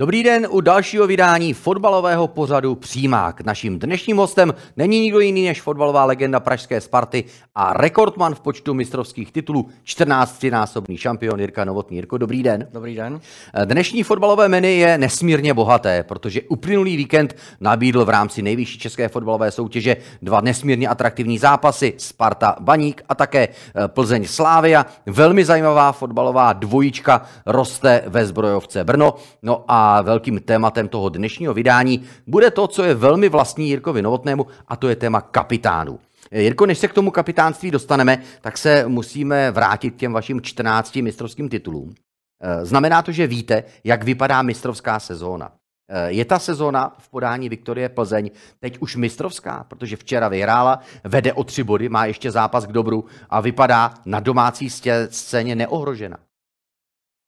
Dobrý 0.00 0.22
den 0.22 0.46
u 0.50 0.60
dalšího 0.60 1.06
vydání 1.06 1.54
fotbalového 1.54 2.28
pořadu 2.28 2.74
Přímák. 2.74 3.40
Naším 3.40 3.78
dnešním 3.78 4.16
hostem 4.16 4.54
není 4.76 5.00
nikdo 5.00 5.20
jiný 5.20 5.44
než 5.44 5.62
fotbalová 5.62 6.04
legenda 6.04 6.40
pražské 6.40 6.80
Sparty 6.80 7.24
a 7.54 7.72
rekordman 7.72 8.34
v 8.34 8.40
počtu 8.40 8.74
mistrovských 8.74 9.32
titulů, 9.32 9.68
14-násobný 9.84 10.96
šampion 10.96 11.40
Jirka 11.40 11.64
Novotný. 11.64 11.96
Jirko, 11.96 12.18
dobrý 12.18 12.42
den. 12.42 12.68
Dobrý 12.72 12.94
den. 12.94 13.20
Dnešní 13.64 14.02
fotbalové 14.02 14.48
menu 14.48 14.68
je 14.68 14.98
nesmírně 14.98 15.54
bohaté, 15.54 16.02
protože 16.02 16.42
uplynulý 16.42 16.96
víkend 16.96 17.36
nabídl 17.60 18.04
v 18.04 18.08
rámci 18.08 18.42
nejvyšší 18.42 18.78
české 18.78 19.08
fotbalové 19.08 19.50
soutěže 19.50 19.96
dva 20.22 20.40
nesmírně 20.40 20.88
atraktivní 20.88 21.38
zápasy, 21.38 21.94
Sparta 21.96 22.56
Baník 22.60 23.02
a 23.08 23.14
také 23.14 23.48
eh, 23.48 23.88
Plzeň 23.88 24.24
Slávia. 24.24 24.86
Velmi 25.06 25.44
zajímavá 25.44 25.92
fotbalová 25.92 26.52
dvojička 26.52 27.22
roste 27.46 28.02
ve 28.06 28.26
zbrojovce 28.26 28.84
Brno. 28.84 29.14
No 29.42 29.64
a 29.68 29.89
velkým 30.02 30.40
tématem 30.40 30.88
toho 30.88 31.08
dnešního 31.08 31.54
vydání 31.54 32.02
bude 32.26 32.50
to, 32.50 32.66
co 32.66 32.82
je 32.82 32.94
velmi 32.94 33.28
vlastní 33.28 33.68
Jirkovi 33.68 34.02
Novotnému, 34.02 34.46
a 34.68 34.76
to 34.76 34.88
je 34.88 34.96
téma 34.96 35.20
kapitánů. 35.20 35.98
Jirko, 36.32 36.66
než 36.66 36.78
se 36.78 36.88
k 36.88 36.92
tomu 36.92 37.10
kapitánství 37.10 37.70
dostaneme, 37.70 38.22
tak 38.40 38.58
se 38.58 38.84
musíme 38.88 39.50
vrátit 39.50 39.90
k 39.90 39.96
těm 39.96 40.12
vašim 40.12 40.40
14 40.40 40.96
mistrovským 40.96 41.48
titulům. 41.48 41.94
Eh, 42.42 42.64
znamená 42.64 43.02
to, 43.02 43.12
že 43.12 43.26
víte, 43.26 43.64
jak 43.84 44.02
vypadá 44.02 44.42
mistrovská 44.42 45.00
sezóna. 45.00 45.52
Eh, 45.88 46.12
je 46.12 46.24
ta 46.24 46.38
sezóna 46.38 46.96
v 46.98 47.08
podání 47.08 47.48
Viktorie 47.48 47.88
Plzeň 47.88 48.30
teď 48.60 48.78
už 48.78 48.96
mistrovská, 48.96 49.64
protože 49.68 49.96
včera 49.96 50.28
vyhrála, 50.28 50.80
vede 51.04 51.32
o 51.32 51.44
tři 51.44 51.64
body, 51.64 51.88
má 51.88 52.06
ještě 52.06 52.30
zápas 52.30 52.66
k 52.66 52.72
dobru 52.72 53.04
a 53.30 53.40
vypadá 53.40 53.94
na 54.06 54.20
domácí 54.20 54.70
scéně 55.10 55.54
neohrožena. 55.54 56.18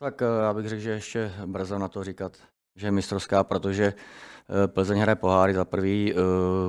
Tak 0.00 0.22
eh, 0.22 0.44
já 0.44 0.54
bych 0.54 0.68
řekl, 0.68 0.82
že 0.82 0.90
ještě 0.90 1.32
brzo 1.46 1.78
na 1.78 1.88
to 1.88 2.04
říkat, 2.04 2.36
že 2.76 2.86
je 2.86 2.90
mistrovská, 2.90 3.44
protože 3.44 3.84
eh, 3.84 4.68
Plzeň 4.68 4.98
hraje 4.98 5.16
poháry 5.16 5.54
za 5.54 5.64
prvý, 5.64 6.12
eh, 6.12 6.16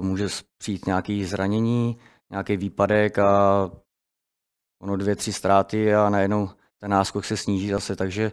může 0.01 0.27
přijít 0.57 0.85
nějaký 0.85 1.25
zranění, 1.25 1.97
nějaký 2.31 2.57
výpadek 2.57 3.19
a 3.19 3.69
ono 4.81 4.97
dvě, 4.97 5.15
tři 5.15 5.33
ztráty 5.33 5.95
a 5.95 6.09
najednou 6.09 6.49
ten 6.83 6.91
náskok 6.91 7.25
se 7.25 7.37
sníží 7.37 7.69
zase, 7.69 7.95
takže 7.95 8.31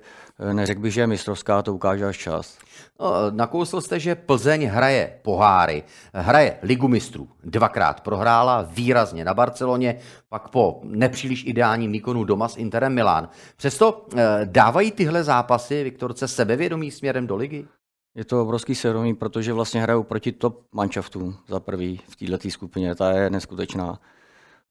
neřekl 0.52 0.80
bych, 0.80 0.94
že 0.94 1.00
je 1.00 1.06
mistrovská, 1.06 1.62
to 1.62 1.74
ukáže 1.74 2.04
až 2.04 2.18
čas. 2.18 2.58
No, 3.00 3.12
nakousl 3.30 3.80
jste, 3.80 4.00
že 4.00 4.14
Plzeň 4.14 4.64
hraje 4.64 5.18
poháry, 5.22 5.82
hraje 6.14 6.58
ligu 6.62 6.88
mistrů. 6.88 7.28
Dvakrát 7.44 8.00
prohrála 8.00 8.62
výrazně 8.62 9.24
na 9.24 9.34
Barceloně, 9.34 9.98
pak 10.28 10.48
po 10.48 10.80
nepříliš 10.84 11.44
ideálním 11.46 11.92
výkonu 11.92 12.24
doma 12.24 12.48
s 12.48 12.56
Interem 12.56 12.94
Milán. 12.94 13.28
Přesto 13.56 14.06
eh, 14.16 14.40
dávají 14.44 14.90
tyhle 14.90 15.24
zápasy 15.24 15.84
Viktorce 15.84 16.28
sebevědomí 16.28 16.90
směrem 16.90 17.26
do 17.26 17.36
ligy? 17.36 17.66
Je 18.14 18.24
to 18.24 18.42
obrovský 18.42 18.74
sebevědomí, 18.74 19.14
protože 19.14 19.52
vlastně 19.52 19.82
hrajou 19.82 20.02
proti 20.02 20.32
top 20.32 20.62
manšaftům 20.72 21.36
za 21.48 21.60
prvý 21.60 22.00
v 22.08 22.16
této 22.16 22.50
skupině, 22.50 22.94
ta 22.94 23.12
je 23.12 23.30
neskutečná. 23.30 23.98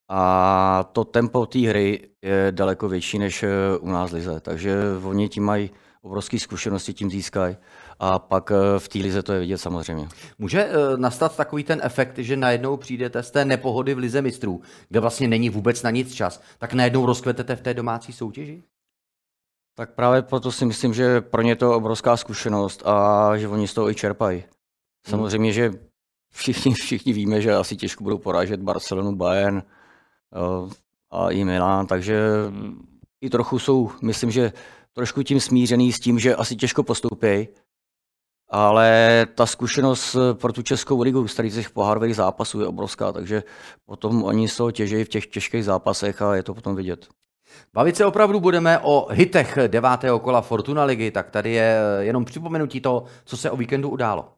A 0.10 0.90
to 0.92 1.04
tempo 1.04 1.46
té 1.46 1.60
hry 1.60 2.10
je 2.22 2.48
daleko 2.52 2.90
větší 2.90 3.20
než 3.20 3.44
eh, 3.44 3.50
u 3.80 3.90
nás 3.90 4.12
lize, 4.12 4.40
takže 4.40 4.76
oni 5.04 5.30
tím 5.30 5.44
mají 5.44 5.72
obrovské 6.02 6.40
zkušenosti, 6.40 6.94
tím 6.94 7.12
získají 7.12 7.58
a 8.00 8.20
pak 8.20 8.52
eh, 8.52 8.80
v 8.80 8.88
té 8.88 9.00
lize 9.00 9.24
to 9.24 9.34
je 9.34 9.40
vidět 9.40 9.58
samozřejmě. 9.58 10.08
Může 10.38 10.64
eh, 10.64 10.98
nastat 10.98 11.36
takový 11.36 11.64
ten 11.64 11.80
efekt, 11.84 12.18
že 12.18 12.38
najednou 12.38 12.78
přijdete 12.78 13.24
z 13.24 13.32
té 13.32 13.46
nepohody 13.46 13.94
v 13.94 13.98
lize 13.98 14.22
mistrů, 14.22 14.62
kde 14.90 15.00
vlastně 15.00 15.28
není 15.28 15.50
vůbec 15.50 15.84
na 15.84 15.90
nic 15.90 16.14
čas, 16.14 16.42
tak 16.58 16.74
najednou 16.74 17.06
rozkvetete 17.06 17.56
v 17.56 17.62
té 17.62 17.74
domácí 17.74 18.14
soutěži? 18.14 18.64
Tak 19.76 19.94
právě 19.94 20.22
proto 20.22 20.52
si 20.52 20.66
myslím, 20.66 20.94
že 20.94 21.22
pro 21.22 21.42
ně 21.42 21.56
to 21.56 21.66
je 21.66 21.76
obrovská 21.76 22.18
zkušenost 22.18 22.88
a 22.88 23.32
že 23.38 23.48
oni 23.48 23.68
z 23.68 23.74
toho 23.74 23.90
i 23.90 23.96
čerpají. 23.96 24.38
Hmm. 24.38 24.48
Samozřejmě, 25.10 25.54
že 25.54 25.72
všichni, 26.34 26.74
všichni 26.84 27.14
víme, 27.14 27.42
že 27.42 27.56
asi 27.56 27.76
těžko 27.76 28.04
budou 28.04 28.18
porážet 28.18 28.62
Barcelonu, 28.62 29.16
Bayern 29.16 29.64
a 31.12 31.32
i 31.32 31.44
Milan, 31.44 31.88
takže 31.88 32.22
i 33.22 33.30
trochu 33.30 33.60
jsou, 33.60 33.92
myslím, 34.02 34.32
že 34.32 34.54
trošku 34.94 35.24
tím 35.24 35.40
smířený 35.40 35.94
s 35.94 36.00
tím, 36.00 36.20
že 36.20 36.36
asi 36.36 36.56
těžko 36.56 36.84
postoupí, 36.84 37.48
ale 38.50 39.28
ta 39.36 39.46
zkušenost 39.46 40.16
pro 40.34 40.54
tu 40.54 40.62
Českou 40.62 41.02
ligu 41.02 41.28
z 41.28 41.36
těch 41.36 41.70
pohárových 41.70 42.16
zápasů 42.16 42.62
je 42.62 42.68
obrovská, 42.68 43.12
takže 43.12 43.44
potom 43.86 44.24
oni 44.24 44.48
z 44.48 44.58
toho 44.58 44.72
těžejí 44.72 45.04
v 45.04 45.10
těch 45.10 45.28
těžkých 45.28 45.66
zápasech 45.66 46.22
a 46.22 46.36
je 46.36 46.44
to 46.44 46.54
potom 46.54 46.76
vidět. 46.76 47.08
Bavit 47.74 47.96
se 47.96 48.06
opravdu 48.06 48.40
budeme 48.40 48.80
o 48.80 49.08
hitech 49.12 49.58
devátého 49.68 50.20
kola 50.20 50.42
Fortuna 50.42 50.84
ligy, 50.84 51.12
tak 51.12 51.30
tady 51.30 51.52
je 51.52 51.78
jenom 52.00 52.26
připomenutí 52.26 52.82
toho, 52.82 53.04
co 53.26 53.38
se 53.38 53.52
o 53.52 53.58
víkendu 53.58 53.90
událo. 53.90 54.34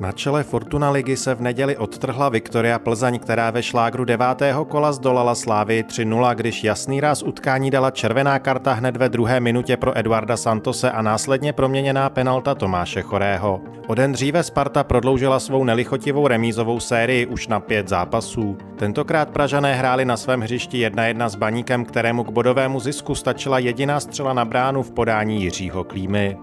Na 0.00 0.12
čele 0.12 0.42
Fortuna 0.42 0.90
ligy 0.90 1.16
se 1.16 1.34
v 1.34 1.40
neděli 1.40 1.76
odtrhla 1.76 2.28
Viktoria 2.28 2.78
Plzeň, 2.78 3.18
která 3.18 3.50
ve 3.50 3.62
šlágru 3.62 4.04
devátého 4.04 4.64
kola 4.64 4.92
zdolala 4.92 5.34
Slávy 5.34 5.84
3-0, 5.88 6.34
když 6.34 6.64
jasný 6.64 7.00
ráz 7.00 7.22
utkání 7.22 7.70
dala 7.70 7.90
červená 7.90 8.38
karta 8.38 8.72
hned 8.72 8.96
ve 8.96 9.08
druhé 9.08 9.40
minutě 9.40 9.76
pro 9.76 9.98
Eduarda 9.98 10.36
Santose 10.36 10.90
a 10.90 11.02
následně 11.02 11.52
proměněná 11.52 12.10
penalta 12.10 12.54
Tomáše 12.54 13.02
Chorého. 13.02 13.60
O 13.86 13.94
den 13.94 14.12
dříve 14.12 14.42
Sparta 14.42 14.84
prodloužila 14.84 15.40
svou 15.40 15.64
nelichotivou 15.64 16.28
remízovou 16.28 16.80
sérii 16.80 17.26
už 17.26 17.48
na 17.48 17.60
pět 17.60 17.88
zápasů. 17.88 18.58
Tentokrát 18.76 19.30
Pražané 19.30 19.74
hráli 19.74 20.04
na 20.04 20.16
svém 20.16 20.40
hřišti 20.40 20.88
1-1 20.88 21.28
s 21.28 21.34
Baníkem, 21.34 21.84
kterému 21.84 22.24
k 22.24 22.30
bodovému 22.30 22.80
zisku 22.80 23.14
stačila 23.14 23.58
jediná 23.58 24.00
střela 24.00 24.32
na 24.32 24.44
bránu 24.44 24.82
v 24.82 24.90
podání 24.90 25.42
Jiřího 25.42 25.84
Klímy. 25.84 26.36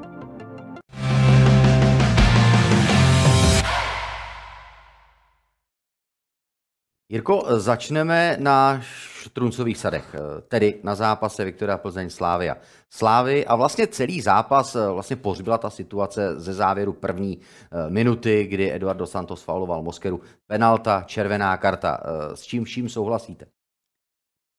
Jirko, 7.09 7.45
začneme 7.57 8.37
na 8.39 8.81
Štruncových 8.81 9.77
sadech, 9.77 10.15
tedy 10.47 10.79
na 10.83 10.95
zápase 10.95 11.45
Viktoria 11.45 11.77
Plzeň 11.77 12.09
Slávia. 12.09 12.57
Slávy 12.89 13.45
a 13.45 13.55
vlastně 13.55 13.87
celý 13.87 14.21
zápas 14.21 14.73
vlastně 14.93 15.15
pohřbila 15.15 15.57
ta 15.57 15.69
situace 15.69 16.39
ze 16.39 16.53
závěru 16.53 16.93
první 16.93 17.39
eh, 17.39 17.89
minuty, 17.89 18.47
kdy 18.47 18.73
Eduardo 18.73 19.07
Santos 19.07 19.43
fauloval 19.43 19.83
Moskeru. 19.83 20.21
Penalta, 20.47 21.03
červená 21.07 21.57
karta. 21.57 21.99
Eh, 22.03 22.35
s 22.35 22.41
čím 22.41 22.63
vším 22.63 22.89
souhlasíte? 22.89 23.45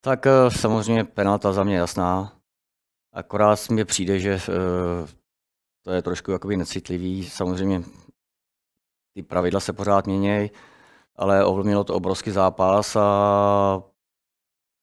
Tak 0.00 0.26
eh, 0.26 0.50
samozřejmě 0.50 1.04
penalta 1.04 1.52
za 1.52 1.64
mě 1.64 1.76
jasná. 1.76 2.32
Akorát 3.12 3.68
mi 3.70 3.84
přijde, 3.84 4.18
že 4.18 4.40
to 5.82 5.92
je 5.92 6.02
trošku 6.02 6.30
jakoby 6.30 6.56
necitlivý. 6.56 7.24
Samozřejmě 7.24 7.82
ty 9.14 9.22
pravidla 9.22 9.60
se 9.60 9.72
pořád 9.72 10.06
měnějí 10.06 10.50
ale 11.16 11.44
ovlivnilo 11.44 11.84
to 11.84 11.94
obrovský 11.94 12.30
zápas 12.30 12.96
a 12.96 13.82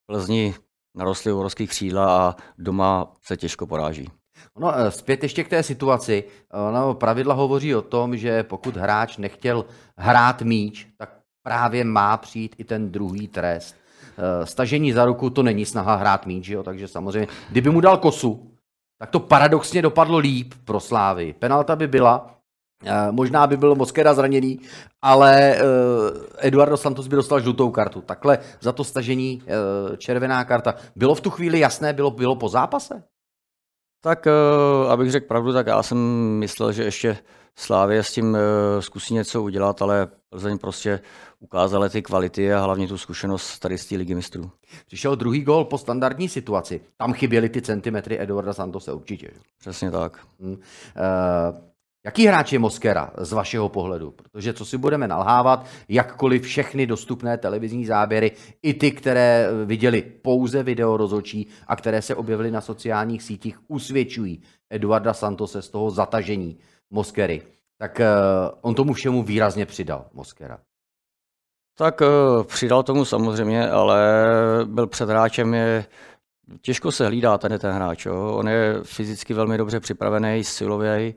Plzni 0.08 0.56
narostly 0.96 1.32
obrovský 1.32 1.68
křídla 1.68 2.18
a 2.18 2.36
doma 2.58 3.12
se 3.22 3.38
těžko 3.38 3.68
poráží. 3.68 4.10
No, 4.60 4.74
zpět 4.90 5.24
ještě 5.24 5.44
k 5.44 5.50
té 5.50 5.64
situaci. 5.64 6.24
No, 6.74 6.94
pravidla 6.94 7.34
hovoří 7.34 7.76
o 7.76 7.82
tom, 7.82 8.18
že 8.18 8.44
pokud 8.44 8.78
hráč 8.78 9.18
nechtěl 9.18 9.66
hrát 9.98 10.42
míč, 10.42 10.88
tak 10.98 11.10
právě 11.44 11.84
má 11.84 12.18
přijít 12.18 12.56
i 12.58 12.64
ten 12.64 12.92
druhý 12.92 13.28
trest. 13.28 13.76
Eh, 14.18 14.46
stažení 14.46 14.94
za 14.94 15.06
ruku 15.06 15.30
to 15.30 15.44
není 15.44 15.66
snaha 15.66 15.96
hrát 15.96 16.26
míč, 16.26 16.48
jo? 16.48 16.64
takže 16.64 16.88
samozřejmě, 16.88 17.28
kdyby 17.50 17.70
mu 17.70 17.82
dal 17.82 17.98
kosu, 17.98 18.52
tak 19.00 19.10
to 19.10 19.20
paradoxně 19.20 19.82
dopadlo 19.82 20.18
líp 20.18 20.54
pro 20.66 20.80
Slávy. 20.80 21.34
Penalta 21.34 21.76
by 21.76 21.88
byla, 21.88 22.30
Eh, 22.30 22.43
možná 23.12 23.48
by 23.48 23.58
byl 23.58 23.76
Moskera 23.76 24.14
zraněný, 24.14 24.60
ale 25.02 25.56
uh, 25.56 25.68
Eduardo 26.38 26.78
Santos 26.78 27.08
by 27.08 27.16
dostal 27.16 27.40
žlutou 27.40 27.72
kartu. 27.72 28.02
Takhle 28.02 28.40
za 28.62 28.72
to 28.72 28.84
stažení 28.84 29.42
uh, 29.42 29.96
červená 29.96 30.44
karta. 30.44 30.76
Bylo 30.96 31.16
v 31.16 31.22
tu 31.22 31.30
chvíli 31.30 31.60
jasné, 31.60 31.94
bylo, 31.94 32.12
bylo 32.12 32.36
po 32.36 32.50
zápase? 32.50 33.04
Tak 34.04 34.28
eh, 34.28 34.90
abych 34.90 35.12
řekl 35.12 35.28
pravdu, 35.28 35.54
tak 35.54 35.68
já 35.68 35.84
jsem 35.84 35.98
myslel, 36.40 36.72
že 36.72 36.84
ještě 36.84 37.18
Slávě 37.56 38.04
s 38.04 38.12
tím 38.12 38.36
eh, 38.36 38.82
zkusí 38.82 39.14
něco 39.14 39.44
udělat, 39.44 39.82
ale 39.82 40.08
Plzeň 40.30 40.58
prostě 40.58 41.00
ukázala 41.40 41.90
ty 41.90 42.02
kvality 42.02 42.54
a 42.54 42.60
hlavně 42.60 42.88
tu 42.88 42.98
zkušenost 42.98 43.60
tady 43.60 43.78
z 43.78 43.86
té 43.86 43.96
ligy 43.96 44.16
mistrů. 44.16 44.52
Přišel 44.88 45.16
druhý 45.16 45.42
gol 45.42 45.66
po 45.66 45.78
standardní 45.78 46.30
situaci. 46.30 46.82
Tam 46.98 47.14
chyběly 47.14 47.50
ty 47.50 47.62
centimetry 47.62 48.22
Eduarda 48.22 48.54
Santose 48.54 48.94
určitě. 48.94 49.32
Přesně 49.60 49.92
tak. 49.92 50.20
Hmm. 50.40 50.54
Uh, 50.54 50.60
Jaký 52.06 52.26
hráč 52.26 52.54
je 52.54 52.60
Moskera 52.60 53.12
z 53.18 53.32
vašeho 53.32 53.70
pohledu? 53.70 54.12
Protože 54.12 54.54
co 54.54 54.66
si 54.66 54.78
budeme 54.78 55.08
nalhávat, 55.08 55.66
jakkoliv 55.90 56.44
všechny 56.44 56.88
dostupné 56.88 57.38
televizní 57.38 57.86
záběry, 57.86 58.32
i 58.62 58.74
ty, 58.74 58.92
které 58.92 59.48
viděli 59.66 60.02
pouze 60.02 60.64
video 60.64 60.98
rozhodčí 60.98 61.48
a 61.68 61.76
které 61.76 62.02
se 62.02 62.16
objevily 62.16 62.52
na 62.52 62.62
sociálních 62.62 63.24
sítích, 63.24 63.60
usvědčují 63.68 64.42
Eduarda 64.70 65.14
Santose 65.14 65.62
z 65.62 65.70
toho 65.70 65.92
zatažení 65.92 66.58
Moskery. 66.92 67.42
Tak 67.78 68.00
uh, 68.00 68.58
on 68.62 68.76
tomu 68.76 68.94
všemu 68.94 69.24
výrazně 69.24 69.66
přidal, 69.66 70.06
Moskera. 70.14 70.60
Tak 71.78 72.02
uh, 72.02 72.44
přidal 72.44 72.84
tomu 72.84 73.06
samozřejmě, 73.06 73.70
ale 73.70 74.02
byl 74.66 74.88
před 74.88 75.10
hráčem 75.10 75.54
je 75.54 75.86
těžko 76.62 76.92
se 76.92 77.08
hlídá 77.08 77.38
ten 77.38 77.60
ten 77.60 77.72
hráč. 77.72 78.06
Jo. 78.06 78.34
On 78.36 78.50
je 78.50 78.76
fyzicky 78.84 79.34
velmi 79.34 79.58
dobře 79.58 79.80
připravený, 79.80 80.44
silový, 80.44 81.16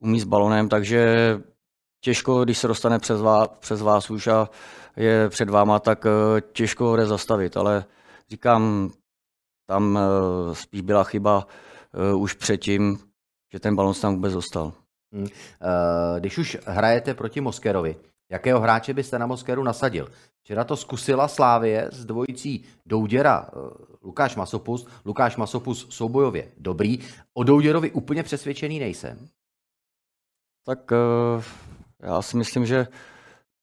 umí 0.00 0.20
s 0.20 0.24
balonem, 0.24 0.68
takže 0.68 1.40
těžko, 2.00 2.44
když 2.44 2.58
se 2.58 2.68
dostane 2.68 2.98
přes 2.98 3.20
vás, 3.20 3.48
přes 3.58 3.82
vás 3.82 4.10
už 4.10 4.26
a 4.26 4.50
je 4.96 5.28
před 5.28 5.50
váma, 5.50 5.78
tak 5.78 6.04
uh, 6.04 6.40
těžko 6.52 6.84
ho 6.84 6.96
jde 6.96 7.06
zastavit, 7.06 7.56
ale 7.56 7.84
říkám, 8.30 8.90
tam 9.68 9.96
uh, 9.96 10.54
spíš 10.54 10.80
byla 10.80 11.04
chyba 11.04 11.46
uh, 12.12 12.22
už 12.22 12.34
předtím, 12.34 12.98
že 13.52 13.60
ten 13.60 13.76
balon 13.76 13.94
tam 13.94 14.14
vůbec 14.14 14.32
zostal. 14.32 14.72
Hmm. 15.12 15.26
Když 16.18 16.38
už 16.38 16.58
hrajete 16.66 17.14
proti 17.14 17.40
Moskerovi, 17.40 17.96
jakého 18.30 18.60
hráče 18.60 18.94
byste 18.94 19.18
na 19.18 19.26
Moskeru 19.26 19.62
nasadil? 19.62 20.08
Včera 20.42 20.64
to 20.64 20.76
zkusila 20.76 21.28
Slávie 21.28 21.88
s 21.92 22.04
dvojicí 22.04 22.64
Douděra 22.86 23.50
Lukáš 24.02 24.36
Masopus. 24.36 24.86
Lukáš 25.04 25.36
Masopus 25.36 25.86
soubojově 25.90 26.48
dobrý. 26.58 26.98
O 27.34 27.42
Douděrovi 27.42 27.90
úplně 27.90 28.22
přesvědčený 28.22 28.78
nejsem. 28.78 29.28
Tak 30.68 30.92
já 32.02 32.22
si 32.22 32.36
myslím, 32.36 32.66
že 32.66 32.86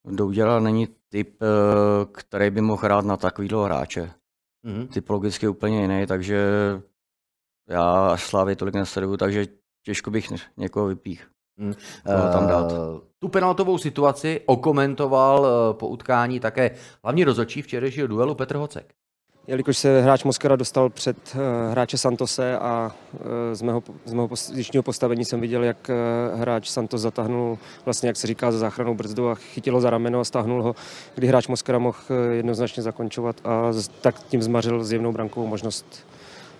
Douděra 0.06 0.60
není 0.60 0.88
typ, 1.08 1.42
který 2.12 2.50
by 2.50 2.60
mohl 2.60 2.82
hrát 2.82 3.04
na 3.04 3.16
takovýhle 3.16 3.64
hráče. 3.64 4.10
Mm-hmm. 4.66 4.88
Typologicky 4.88 5.48
úplně 5.48 5.80
jiný, 5.82 6.06
takže 6.06 6.38
já 7.68 8.08
až 8.08 8.26
Slávě 8.26 8.56
tolik 8.56 8.74
nesleduju, 8.74 9.16
takže 9.16 9.46
těžko 9.82 10.10
bych 10.10 10.32
někoho 10.56 10.86
vypích. 10.86 11.30
Hmm. 11.58 11.74
tam 12.04 12.46
dát. 12.46 12.72
Uh, 12.72 13.00
tu 13.18 13.28
penaltovou 13.28 13.78
situaci 13.78 14.40
okomentoval 14.46 15.46
po 15.74 15.88
utkání 15.88 16.40
také 16.40 16.70
hlavní 17.04 17.24
rozhodčí 17.24 17.62
včerejšího 17.62 18.06
duelu 18.06 18.34
Petr 18.34 18.56
Hocek. 18.56 18.94
Jelikož 19.48 19.76
se 19.78 20.00
hráč 20.02 20.24
Moskera 20.24 20.56
dostal 20.56 20.90
před 20.90 21.16
uh, 21.34 21.40
hráče 21.70 21.98
Santose 21.98 22.58
a 22.58 22.94
uh, 23.12 23.20
z 23.52 23.62
mého, 23.62 23.82
z 24.04 24.12
mého 24.12 24.28
pozičního 24.28 24.82
postavení 24.82 25.24
jsem 25.24 25.40
viděl, 25.40 25.64
jak 25.64 25.90
uh, 26.34 26.40
hráč 26.40 26.68
Santos 26.68 27.00
zatáhnul, 27.00 27.58
vlastně 27.84 28.06
jak 28.06 28.16
se 28.16 28.26
říká, 28.26 28.52
za 28.52 28.58
záchranou 28.58 28.94
brzdu 28.94 29.28
a 29.30 29.34
chytil 29.34 29.74
ho 29.74 29.80
za 29.80 29.90
rameno 29.90 30.20
a 30.20 30.24
stáhnul 30.24 30.62
ho, 30.62 30.74
kdy 31.14 31.26
hráč 31.26 31.48
Moskera 31.48 31.78
mohl 31.78 31.98
jednoznačně 32.32 32.82
zakončovat 32.82 33.36
a 33.44 33.72
tak 34.00 34.22
tím 34.22 34.42
zmařil 34.42 34.84
zjevnou 34.84 35.12
brankovou 35.12 35.46
možnost 35.46 36.06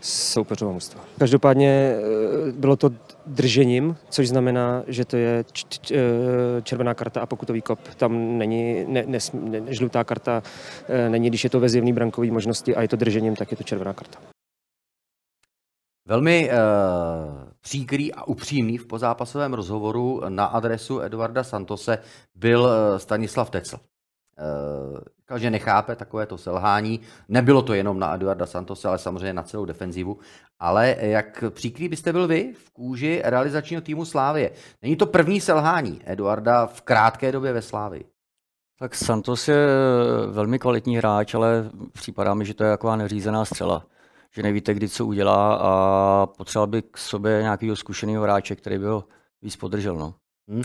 soupeřova 0.06 0.72
mužstva. 0.72 1.04
Každopádně 1.18 1.68
eh, 1.68 2.52
bylo 2.52 2.76
to 2.76 2.90
držením, 3.26 3.96
což 4.10 4.28
znamená, 4.28 4.82
že 4.86 5.04
to 5.04 5.16
je 5.16 5.44
eh, 5.90 5.96
červená 6.62 6.94
karta 6.94 7.20
a 7.20 7.26
pokutový 7.26 7.62
kop. 7.62 7.78
Tam 7.96 8.38
není 8.38 8.84
ne, 8.88 9.04
ne, 9.06 9.18
ne, 9.32 9.74
žlutá 9.74 10.04
karta, 10.04 10.42
eh, 10.88 11.08
není, 11.08 11.28
když 11.28 11.44
je 11.44 11.50
to 11.50 11.60
ve 11.60 11.68
zjevný 11.68 11.92
brankový 11.92 12.30
možnosti 12.30 12.76
a 12.76 12.82
je 12.82 12.88
to 12.88 12.96
držením, 12.96 13.36
tak 13.36 13.50
je 13.50 13.56
to 13.56 13.62
červená 13.62 13.92
karta. 13.92 14.18
Velmi 16.08 16.50
uh, 16.50 16.56
příkrý 17.60 18.12
a 18.12 18.24
upřímný 18.24 18.78
v 18.78 18.86
pozápasovém 18.86 19.54
rozhovoru 19.54 20.22
na 20.28 20.44
adresu 20.44 21.00
Eduarda 21.00 21.44
Santose 21.44 21.98
byl 22.34 22.68
Stanislav 22.96 23.50
Tecl. 23.50 23.76
Uh, 23.76 24.98
říkal, 25.26 25.38
že 25.38 25.50
nechápe 25.50 25.96
takovéto 25.96 26.38
selhání. 26.38 27.00
Nebylo 27.28 27.62
to 27.62 27.74
jenom 27.74 27.98
na 27.98 28.14
Eduarda 28.14 28.46
Santose, 28.46 28.88
ale 28.88 28.98
samozřejmě 28.98 29.32
na 29.32 29.42
celou 29.42 29.64
defenzivu. 29.64 30.18
Ale 30.58 30.96
jak 31.00 31.44
příkrý 31.50 31.88
byste 31.88 32.12
byl 32.12 32.28
vy 32.28 32.54
v 32.54 32.70
kůži 32.70 33.22
realizačního 33.24 33.82
týmu 33.82 34.04
Slávie? 34.04 34.50
Není 34.82 34.96
to 34.96 35.06
první 35.06 35.40
selhání 35.40 36.00
Eduarda 36.04 36.66
v 36.66 36.82
krátké 36.82 37.32
době 37.32 37.52
ve 37.52 37.62
Slávii? 37.62 38.04
Tak 38.78 38.94
Santos 38.94 39.48
je 39.48 39.66
velmi 40.30 40.58
kvalitní 40.58 40.96
hráč, 40.96 41.34
ale 41.34 41.70
připadá 41.92 42.34
mi, 42.34 42.44
že 42.44 42.54
to 42.54 42.64
je 42.64 42.70
taková 42.70 42.96
neřízená 42.96 43.44
střela. 43.44 43.86
Že 44.34 44.42
nevíte, 44.42 44.74
kdy 44.74 44.88
co 44.88 45.06
udělá 45.06 45.54
a 45.54 46.26
potřeboval 46.26 46.66
by 46.66 46.82
k 46.82 46.98
sobě 46.98 47.42
nějakého 47.42 47.76
zkušeného 47.76 48.22
hráče, 48.22 48.56
který 48.56 48.78
by 48.78 48.86
ho 48.86 49.04
víc 49.42 49.56
podržel. 49.56 49.96
No. 49.96 50.14
Hmm. 50.48 50.58
Uh, 50.58 50.64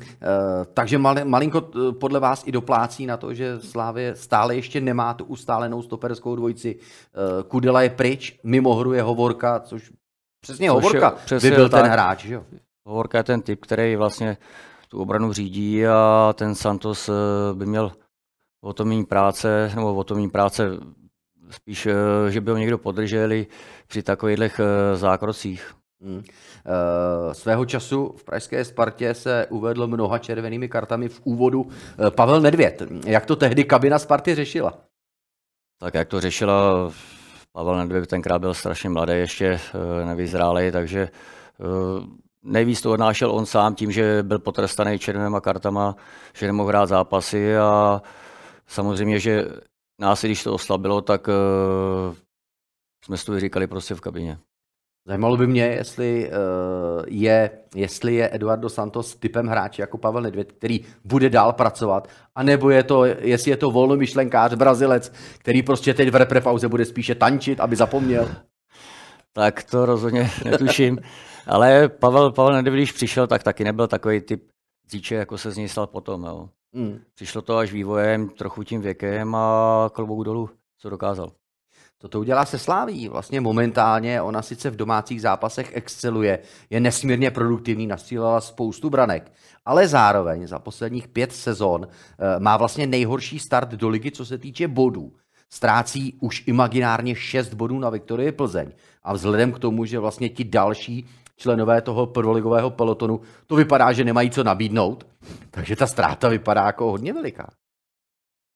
takže 0.73 0.97
mal, 0.97 1.15
malinko 1.23 1.71
eh, 1.75 1.91
podle 1.91 2.19
vás 2.19 2.43
i 2.47 2.51
doplácí 2.51 3.05
na 3.05 3.17
to, 3.17 3.33
že 3.33 3.59
Slávě 3.59 4.15
stále 4.15 4.55
ještě 4.55 4.81
nemá 4.81 5.13
tu 5.13 5.25
ustálenou 5.25 5.81
stoperskou 5.81 6.35
dvojici. 6.35 6.75
Uh, 6.75 7.43
Kudela 7.43 7.81
je 7.81 7.89
pryč, 7.89 8.39
mimo 8.43 8.75
hru 8.75 8.93
je 8.93 9.01
Hovorka, 9.01 9.59
což 9.59 9.91
přesně 10.41 10.67
což 10.67 10.73
Hovorka 10.73 11.09
je, 11.09 11.25
přesně 11.25 11.49
by 11.49 11.55
byl 11.55 11.69
tak. 11.69 11.81
ten 11.81 11.91
hráč. 11.91 12.25
Že? 12.25 12.41
Hovorka 12.85 13.17
je 13.17 13.23
ten 13.23 13.41
typ, 13.41 13.61
který 13.61 13.95
vlastně 13.95 14.37
tu 14.89 15.01
obranu 15.01 15.33
řídí 15.33 15.87
a 15.87 16.33
ten 16.33 16.55
Santos 16.55 17.09
by 17.53 17.65
měl 17.65 17.91
o 18.61 18.73
to 18.73 18.85
méně 18.85 19.05
práce, 19.05 19.71
nebo 19.75 19.95
o 19.95 20.03
to 20.03 20.15
méně 20.15 20.29
práce 20.29 20.69
spíš, 21.49 21.87
že 22.29 22.41
by 22.41 22.51
ho 22.51 22.57
někdo 22.57 22.77
podrželi 22.77 23.47
při 23.87 24.03
takových 24.03 24.61
zákrocích. 24.93 25.80
Hmm. 26.01 26.23
Svého 27.31 27.65
času 27.65 28.15
v 28.17 28.23
pražské 28.23 28.65
Spartě 28.65 29.13
se 29.13 29.47
uvedl 29.49 29.87
mnoha 29.87 30.17
červenými 30.17 30.69
kartami 30.69 31.09
v 31.09 31.21
úvodu 31.23 31.61
uh, 31.61 31.71
Pavel 32.09 32.41
Nedvěd. 32.41 32.81
Jak 33.05 33.25
to 33.25 33.35
tehdy 33.35 33.63
kabina 33.63 33.99
Sparty 33.99 34.35
řešila? 34.35 34.73
Tak 35.79 35.93
jak 35.93 36.07
to 36.07 36.21
řešila, 36.21 36.91
Pavel 37.51 37.77
Nedvěd 37.77 38.07
tenkrát 38.07 38.39
byl 38.39 38.53
strašně 38.53 38.89
mladý, 38.89 39.13
ještě 39.13 39.59
uh, 39.73 40.07
nevyzrálej, 40.07 40.71
takže 40.71 41.09
nejvíc 42.43 42.81
to 42.81 42.91
odnášel 42.91 43.31
on 43.31 43.45
sám 43.45 43.75
tím, 43.75 43.91
že 43.91 44.23
byl 44.23 44.39
potrestaný 44.39 44.99
červenýma 44.99 45.41
kartama, 45.41 45.95
že 46.33 46.47
nemohl 46.47 46.69
hrát 46.69 46.85
zápasy 46.85 47.57
a 47.57 48.01
samozřejmě, 48.67 49.19
že 49.19 49.45
nás, 49.99 50.25
když 50.25 50.43
to 50.43 50.53
oslabilo, 50.53 51.01
tak 51.01 51.27
jsme 53.05 53.17
si 53.17 53.25
to 53.25 53.39
říkali 53.39 53.67
prostě 53.67 53.95
v 53.95 54.01
kabině. 54.01 54.37
Zajímalo 55.05 55.37
by 55.37 55.47
mě, 55.47 55.63
jestli, 55.63 56.29
uh, 56.29 57.05
je, 57.07 57.49
jestli 57.75 58.15
je 58.15 58.29
Eduardo 58.33 58.69
Santos 58.69 59.15
typem 59.15 59.47
hráče 59.47 59.81
jako 59.81 59.97
Pavel 59.97 60.21
Nedvěd, 60.21 60.51
který 60.51 60.79
bude 61.03 61.29
dál 61.29 61.53
pracovat, 61.53 62.07
anebo 62.35 62.69
je 62.69 62.83
to, 62.83 63.05
jestli 63.05 63.51
je 63.51 63.57
to 63.57 63.71
volnomyšlenkář, 63.71 64.53
brazilec, 64.53 65.13
který 65.37 65.63
prostě 65.63 65.93
teď 65.93 66.09
v 66.09 66.15
reprepauze 66.15 66.67
bude 66.67 66.85
spíše 66.85 67.15
tančit, 67.15 67.59
aby 67.59 67.75
zapomněl. 67.75 68.29
Tak 69.33 69.63
to 69.63 69.85
rozhodně 69.85 70.29
netuším. 70.45 70.99
Ale 71.47 71.89
Pavel, 71.89 72.31
Pavel 72.31 72.53
Nedvěd, 72.53 72.73
když 72.75 72.91
přišel, 72.91 73.27
tak 73.27 73.43
taky 73.43 73.63
nebyl 73.63 73.87
takový 73.87 74.21
typ 74.21 74.49
díče, 74.91 75.15
jako 75.15 75.37
se 75.37 75.51
z 75.51 75.57
něj 75.57 75.67
stal 75.67 75.87
potom. 75.87 76.23
Jo. 76.23 76.49
Hmm. 76.73 76.99
Přišlo 77.15 77.41
to 77.41 77.57
až 77.57 77.71
vývojem, 77.71 78.29
trochu 78.29 78.63
tím 78.63 78.81
věkem 78.81 79.35
a 79.35 79.89
klobouk 79.93 80.25
dolů, 80.25 80.49
co 80.77 80.89
dokázal. 80.89 81.31
To 82.01 82.07
to 82.07 82.19
udělá 82.19 82.45
se 82.45 82.59
Sláví. 82.59 83.07
Vlastně 83.07 83.41
momentálně 83.41 84.21
ona 84.21 84.41
sice 84.41 84.69
v 84.69 84.75
domácích 84.75 85.21
zápasech 85.21 85.71
exceluje, 85.75 86.39
je 86.69 86.79
nesmírně 86.79 87.31
produktivní, 87.31 87.87
nastřílela 87.87 88.41
spoustu 88.41 88.89
branek, 88.89 89.31
ale 89.65 89.87
zároveň 89.87 90.47
za 90.47 90.59
posledních 90.59 91.07
pět 91.07 91.31
sezon 91.31 91.87
eh, 91.87 92.39
má 92.39 92.57
vlastně 92.57 92.87
nejhorší 92.87 93.39
start 93.39 93.69
do 93.69 93.89
ligy, 93.89 94.11
co 94.11 94.25
se 94.25 94.37
týče 94.37 94.67
bodů. 94.67 95.13
Ztrácí 95.49 96.17
už 96.21 96.43
imaginárně 96.47 97.15
6 97.15 97.53
bodů 97.53 97.79
na 97.79 97.89
Viktorii 97.89 98.31
Plzeň. 98.31 98.71
A 99.03 99.13
vzhledem 99.13 99.51
k 99.51 99.59
tomu, 99.59 99.85
že 99.85 99.99
vlastně 99.99 100.29
ti 100.29 100.43
další 100.43 101.05
členové 101.37 101.81
toho 101.81 102.05
prvoligového 102.05 102.69
pelotonu, 102.69 103.21
to 103.47 103.55
vypadá, 103.55 103.91
že 103.91 104.03
nemají 104.03 104.29
co 104.29 104.43
nabídnout, 104.43 105.07
takže 105.51 105.75
ta 105.75 105.87
ztráta 105.87 106.29
vypadá 106.29 106.65
jako 106.65 106.91
hodně 106.91 107.13
veliká. 107.13 107.49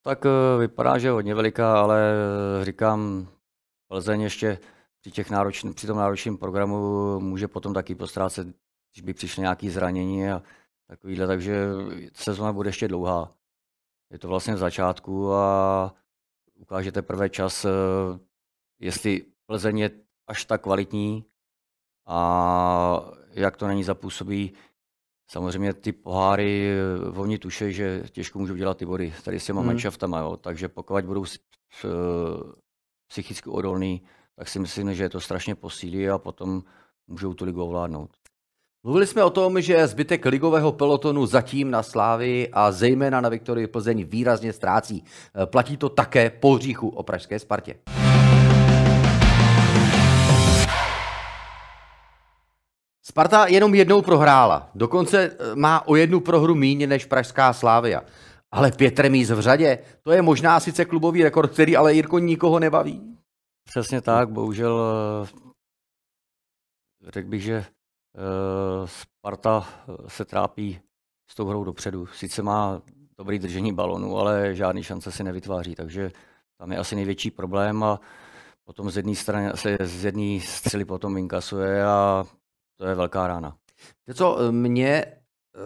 Tak 0.04 0.26
eh, 0.26 0.60
vypadá, 0.60 0.98
že 0.98 1.10
hodně 1.10 1.36
veliká, 1.36 1.80
ale 1.82 2.14
eh, 2.62 2.66
říkám, 2.66 3.28
Plzeň 3.88 4.22
ještě 4.22 4.60
při, 5.02 5.12
těch 5.12 5.30
náročn, 5.30 5.70
při 5.74 5.88
tom 5.88 5.98
náročném 5.98 6.38
programu 6.38 7.20
může 7.20 7.48
potom 7.48 7.74
taky 7.74 7.96
postrácet, 7.96 8.48
když 8.48 9.02
by 9.02 9.14
přišly 9.14 9.42
nějaké 9.42 9.72
zranění 9.72 10.30
a 10.30 10.42
takovýhle, 10.88 11.28
takže 11.28 11.68
sezóna 12.14 12.54
bude 12.54 12.70
ještě 12.70 12.88
dlouhá. 12.88 13.36
Je 14.12 14.20
to 14.20 14.28
vlastně 14.28 14.56
v 14.56 14.58
začátku 14.58 15.34
a 15.34 15.94
ukáže 16.56 16.92
teprve 16.92 17.30
čas, 17.30 17.66
eh, 17.66 17.70
jestli 18.80 19.26
Plzeň 19.46 19.78
je 19.78 19.92
až 20.28 20.46
tak 20.46 20.62
kvalitní, 20.62 21.26
a 22.06 23.02
jak 23.30 23.58
to 23.58 23.68
na 23.68 23.74
ní 23.74 23.84
zapůsobí. 23.84 24.54
Samozřejmě 25.30 25.74
ty 25.74 25.92
poháry, 25.92 26.70
eh, 26.70 27.10
oni 27.10 27.38
tuší, 27.38 27.74
že 27.74 28.04
těžko 28.12 28.40
můžou 28.40 28.56
dělat 28.56 28.78
ty 28.78 28.86
body 28.86 29.14
tady 29.24 29.40
s 29.40 29.46
těma 29.46 29.62
hmm. 29.62 29.68
manšaftama, 29.68 30.20
jo. 30.20 30.38
takže 30.38 30.70
pokud 30.70 31.06
budou 31.06 31.26
psychicky 33.08 33.50
odolný, 33.50 34.02
tak 34.36 34.48
si 34.48 34.60
myslím, 34.60 34.94
že 34.94 35.04
je 35.04 35.10
to 35.10 35.20
strašně 35.20 35.56
posílí 35.56 36.10
a 36.10 36.18
potom 36.18 36.64
můžou 37.08 37.34
tu 37.34 37.46
ligu 37.46 37.64
ovládnout. 37.64 38.10
Mluvili 38.84 39.08
jsme 39.08 39.24
o 39.24 39.30
tom, 39.30 39.62
že 39.62 39.88
zbytek 39.88 40.26
ligového 40.26 40.72
pelotonu 40.72 41.26
zatím 41.26 41.72
na 41.72 41.84
Slávy 41.84 42.50
a 42.54 42.72
zejména 42.72 43.22
na 43.22 43.30
Viktorii 43.30 43.68
Plzeň 43.68 44.04
výrazně 44.04 44.54
ztrácí. 44.54 45.04
Platí 45.46 45.78
to 45.78 45.90
také 45.90 46.30
po 46.30 46.56
hříchu 46.56 46.90
o 46.90 47.04
pražské 47.04 47.40
Spartě. 47.40 47.76
Sparta 53.16 53.46
jenom 53.48 53.76
jednou 53.76 54.02
prohrála. 54.02 54.70
Dokonce 54.76 55.22
eh, 55.22 55.56
má 55.56 55.88
o 55.88 55.96
jednu 55.96 56.20
prohru 56.20 56.56
míň 56.56 56.90
než 56.90 57.06
pražská 57.06 57.54
Slávia. 57.54 58.02
Ale 58.56 58.72
pět 58.72 59.00
remíz 59.00 59.30
v 59.30 59.40
řadě, 59.40 59.80
to 60.02 60.12
je 60.12 60.22
možná 60.22 60.60
sice 60.60 60.86
klubový 60.86 61.24
rekord, 61.24 61.52
který 61.52 61.78
ale 61.78 61.94
Jirko 61.94 62.20
nikoho 62.20 62.60
nebaví. 62.60 63.18
Přesně 63.70 64.02
tak, 64.02 64.30
bohužel 64.30 64.82
eh, 65.24 65.28
řekl 67.12 67.30
bych, 67.30 67.42
že 67.42 67.66
Eh, 68.18 68.88
Sparta 68.88 69.68
eh, 69.68 70.10
se 70.10 70.26
trápí 70.26 70.80
s 71.30 71.36
tou 71.36 71.48
hrou 71.48 71.64
dopředu. 71.64 72.06
Sice 72.08 72.42
má 72.42 72.82
dobrý 73.18 73.40
držení 73.40 73.74
balonu, 73.74 74.18
ale 74.18 74.56
žádný 74.56 74.84
šance 74.84 75.12
si 75.12 75.24
nevytváří, 75.24 75.76
takže 75.76 76.12
tam 76.58 76.72
je 76.72 76.78
asi 76.78 76.96
největší 76.96 77.32
problém 77.32 77.84
a 77.84 78.00
potom 78.64 78.92
z 78.92 78.98
jedné 78.98 79.16
strany 79.16 79.52
se 79.56 79.78
z 79.82 80.06
jedné 80.06 80.40
střely 80.40 80.86
potom 80.86 81.18
inkasuje 81.18 81.86
a 81.86 82.26
to 82.78 82.86
je 82.86 82.96
velká 82.96 83.28
rána. 83.28 83.58
To, 84.06 84.14
co 84.14 84.52
mě 84.52 85.06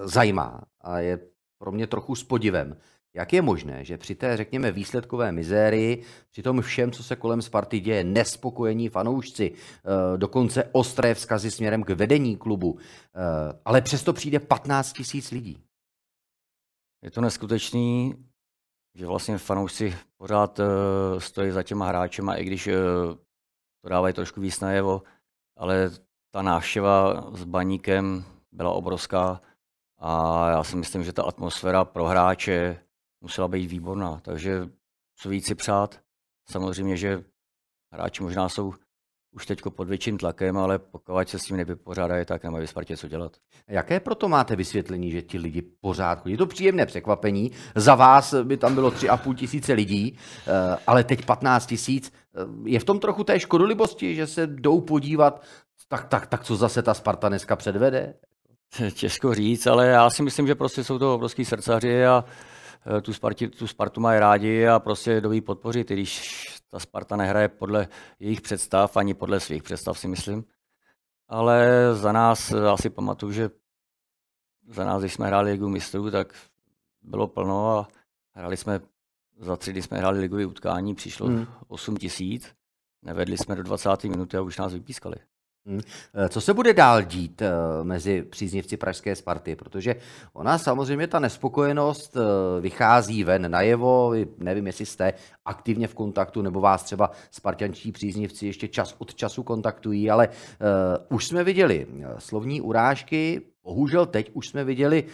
zajímá 0.03 0.61
a 0.81 0.99
je 0.99 1.19
pro 1.59 1.71
mě 1.71 1.87
trochu 1.87 2.15
s 2.15 2.23
podivem, 2.23 2.77
jak 3.13 3.33
je 3.33 3.41
možné, 3.41 3.85
že 3.85 3.97
při 3.97 4.15
té, 4.15 4.37
řekněme, 4.37 4.71
výsledkové 4.71 5.31
mizérii, 5.31 6.03
při 6.31 6.43
tom 6.43 6.61
všem, 6.61 6.91
co 6.91 7.03
se 7.03 7.15
kolem 7.15 7.41
Sparty 7.41 7.79
děje, 7.79 8.03
nespokojení 8.03 8.89
fanoušci, 8.89 9.53
eh, 9.53 10.17
dokonce 10.17 10.69
ostré 10.71 11.13
vzkazy 11.13 11.51
směrem 11.51 11.83
k 11.83 11.89
vedení 11.89 12.37
klubu, 12.37 12.77
eh, 12.79 13.59
ale 13.65 13.81
přesto 13.81 14.13
přijde 14.13 14.39
15 14.39 14.93
tisíc 14.93 15.31
lidí? 15.31 15.63
Je 17.03 17.11
to 17.11 17.21
neskutečný, 17.21 18.15
že 18.95 19.05
vlastně 19.05 19.37
fanoušci 19.37 19.95
pořád 20.17 20.59
eh, 20.59 20.63
stojí 21.19 21.51
za 21.51 21.63
těma 21.63 21.87
hráčema, 21.87 22.35
i 22.35 22.45
když 22.45 22.69
to 23.81 23.89
dávají 23.89 24.13
trošku 24.13 24.41
víc 24.41 24.59
najevo, 24.59 25.03
ale 25.57 25.91
ta 26.31 26.41
návštěva 26.41 27.25
s 27.31 27.43
baníkem 27.43 28.23
byla 28.51 28.71
obrovská 28.71 29.41
a 29.99 30.49
já 30.49 30.63
si 30.63 30.75
myslím, 30.75 31.03
že 31.03 31.13
ta 31.13 31.23
atmosféra 31.23 31.85
pro 31.85 32.05
hráče, 32.05 32.79
musela 33.21 33.47
být 33.47 33.67
výborná. 33.67 34.19
Takže 34.23 34.69
co 35.15 35.29
víc 35.29 35.45
si 35.45 35.55
přát. 35.55 35.99
Samozřejmě, 36.49 36.97
že 36.97 37.23
hráči 37.93 38.23
možná 38.23 38.49
jsou 38.49 38.73
už 39.31 39.45
teď 39.45 39.61
pod 39.69 39.87
větším 39.87 40.17
tlakem, 40.17 40.57
ale 40.57 40.79
pokud 40.79 41.29
se 41.29 41.39
s 41.39 41.43
tím 41.43 41.57
nevypořádají, 41.57 42.25
tak 42.25 42.43
nemají 42.43 42.67
Spartě 42.67 42.97
co 42.97 43.07
dělat. 43.07 43.37
Jaké 43.67 43.99
proto 43.99 44.29
máte 44.29 44.55
vysvětlení, 44.55 45.11
že 45.11 45.21
ti 45.21 45.37
lidi 45.37 45.61
pořád 45.61 46.21
chodí? 46.21 46.33
Je 46.33 46.37
to 46.37 46.45
příjemné 46.45 46.85
překvapení. 46.85 47.51
Za 47.75 47.95
vás 47.95 48.33
by 48.43 48.57
tam 48.57 48.75
bylo 48.75 48.91
3,5 48.91 49.35
tisíce 49.35 49.73
lidí, 49.73 50.17
eh, 50.47 50.77
ale 50.87 51.03
teď 51.03 51.25
15 51.25 51.65
tisíc. 51.65 52.13
Eh, 52.35 52.39
je 52.65 52.79
v 52.79 52.83
tom 52.83 52.99
trochu 52.99 53.23
té 53.23 53.39
škodolibosti, 53.39 54.15
že 54.15 54.27
se 54.27 54.47
jdou 54.47 54.81
podívat, 54.81 55.43
tak, 55.87 56.07
tak, 56.07 56.27
tak 56.27 56.43
co 56.43 56.55
zase 56.55 56.81
ta 56.81 56.93
Sparta 56.93 57.29
dneska 57.29 57.55
předvede? 57.55 58.13
Těžko 58.93 59.33
říct, 59.33 59.67
ale 59.67 59.87
já 59.87 60.09
si 60.09 60.23
myslím, 60.23 60.47
že 60.47 60.55
prostě 60.55 60.83
jsou 60.83 60.99
to 60.99 61.15
obrovský 61.15 61.45
srdcaři 61.45 62.05
a 62.05 62.25
Eh, 62.85 63.01
tu, 63.01 63.13
Sparti, 63.13 63.47
tu 63.47 63.67
Spartu 63.67 64.01
mají 64.01 64.19
rádi 64.19 64.67
a 64.67 64.79
prostě 64.79 65.21
jdou 65.21 65.31
jí 65.31 65.41
podpořit, 65.41 65.91
i 65.91 65.93
když 65.93 66.47
ta 66.69 66.79
Sparta 66.79 67.15
nehraje 67.15 67.47
podle 67.47 67.87
jejich 68.19 68.41
představ, 68.41 68.97
ani 68.97 69.13
podle 69.13 69.39
svých 69.39 69.63
představ 69.63 69.99
si 69.99 70.07
myslím. 70.07 70.45
Ale 71.27 71.69
za 71.93 72.11
nás 72.11 72.51
eh, 72.51 72.67
asi 72.67 72.89
pamatuju, 72.89 73.31
že 73.31 73.49
za 74.69 74.85
nás, 74.85 75.01
když 75.01 75.13
jsme 75.13 75.27
hráli 75.27 75.51
Ligu 75.51 75.69
mistrů, 75.69 76.11
tak 76.11 76.33
bylo 77.01 77.27
plno 77.27 77.77
a 77.77 77.87
hráli 78.31 78.57
jsme, 78.57 78.79
za 79.39 79.55
tři 79.55 79.71
dny 79.71 79.81
jsme 79.81 79.97
hráli 79.97 80.19
ligové 80.19 80.45
utkání, 80.45 80.95
přišlo 80.95 81.27
hmm. 81.27 81.47
8 81.67 81.97
tisíc, 81.97 82.53
nevedli 83.01 83.37
jsme 83.37 83.55
do 83.55 83.63
20. 83.63 84.03
minuty 84.03 84.37
a 84.37 84.41
už 84.41 84.57
nás 84.57 84.73
vypískali. 84.73 85.15
Hmm. 85.69 85.81
Eh, 86.13 86.29
co 86.29 86.41
se 86.41 86.53
bude 86.53 86.73
dál 86.73 87.01
dít 87.01 87.41
eh, 87.41 87.49
mezi 87.83 88.23
příznivci 88.23 88.77
Pražské 88.77 89.15
Sparty? 89.15 89.55
Protože 89.55 89.95
ona 90.33 90.57
samozřejmě 90.57 91.07
ta 91.07 91.19
nespokojenost 91.19 92.17
eh, 92.17 92.61
vychází 92.61 93.23
ven 93.23 93.51
najevo, 93.51 94.13
nevím, 94.37 94.67
jestli 94.67 94.85
jste 94.85 95.13
aktivně 95.45 95.87
v 95.87 95.93
kontaktu, 95.93 96.41
nebo 96.41 96.61
vás 96.61 96.83
třeba 96.83 97.11
spartiančtí 97.31 97.91
příznivci 97.91 98.45
ještě 98.45 98.67
čas 98.67 98.95
od 98.97 99.15
času 99.15 99.43
kontaktují, 99.43 100.11
ale 100.11 100.29
už 101.09 101.27
jsme 101.27 101.43
viděli 101.43 101.87
slovní 102.17 102.61
urážky, 102.61 103.41
Bohužel 103.63 104.05
teď 104.05 104.31
už 104.33 104.47
jsme 104.47 104.63
viděli 104.63 105.03
uh, 105.03 105.09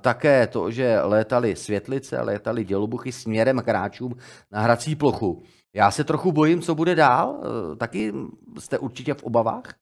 také 0.00 0.46
to, 0.46 0.70
že 0.70 1.00
létaly 1.00 1.56
světlice, 1.56 2.20
létaly 2.20 2.64
dělobuchy 2.64 3.12
směrem 3.12 3.62
k 3.64 3.68
hráčům 3.68 4.14
na 4.52 4.60
hrací 4.60 4.96
plochu. 4.96 5.42
Já 5.74 5.90
se 5.90 6.04
trochu 6.04 6.32
bojím, 6.32 6.60
co 6.60 6.74
bude 6.74 6.94
dál. 6.94 7.30
Uh, 7.30 7.76
taky 7.76 8.12
jste 8.58 8.78
určitě 8.78 9.14
v 9.14 9.22
obavách? 9.22 9.74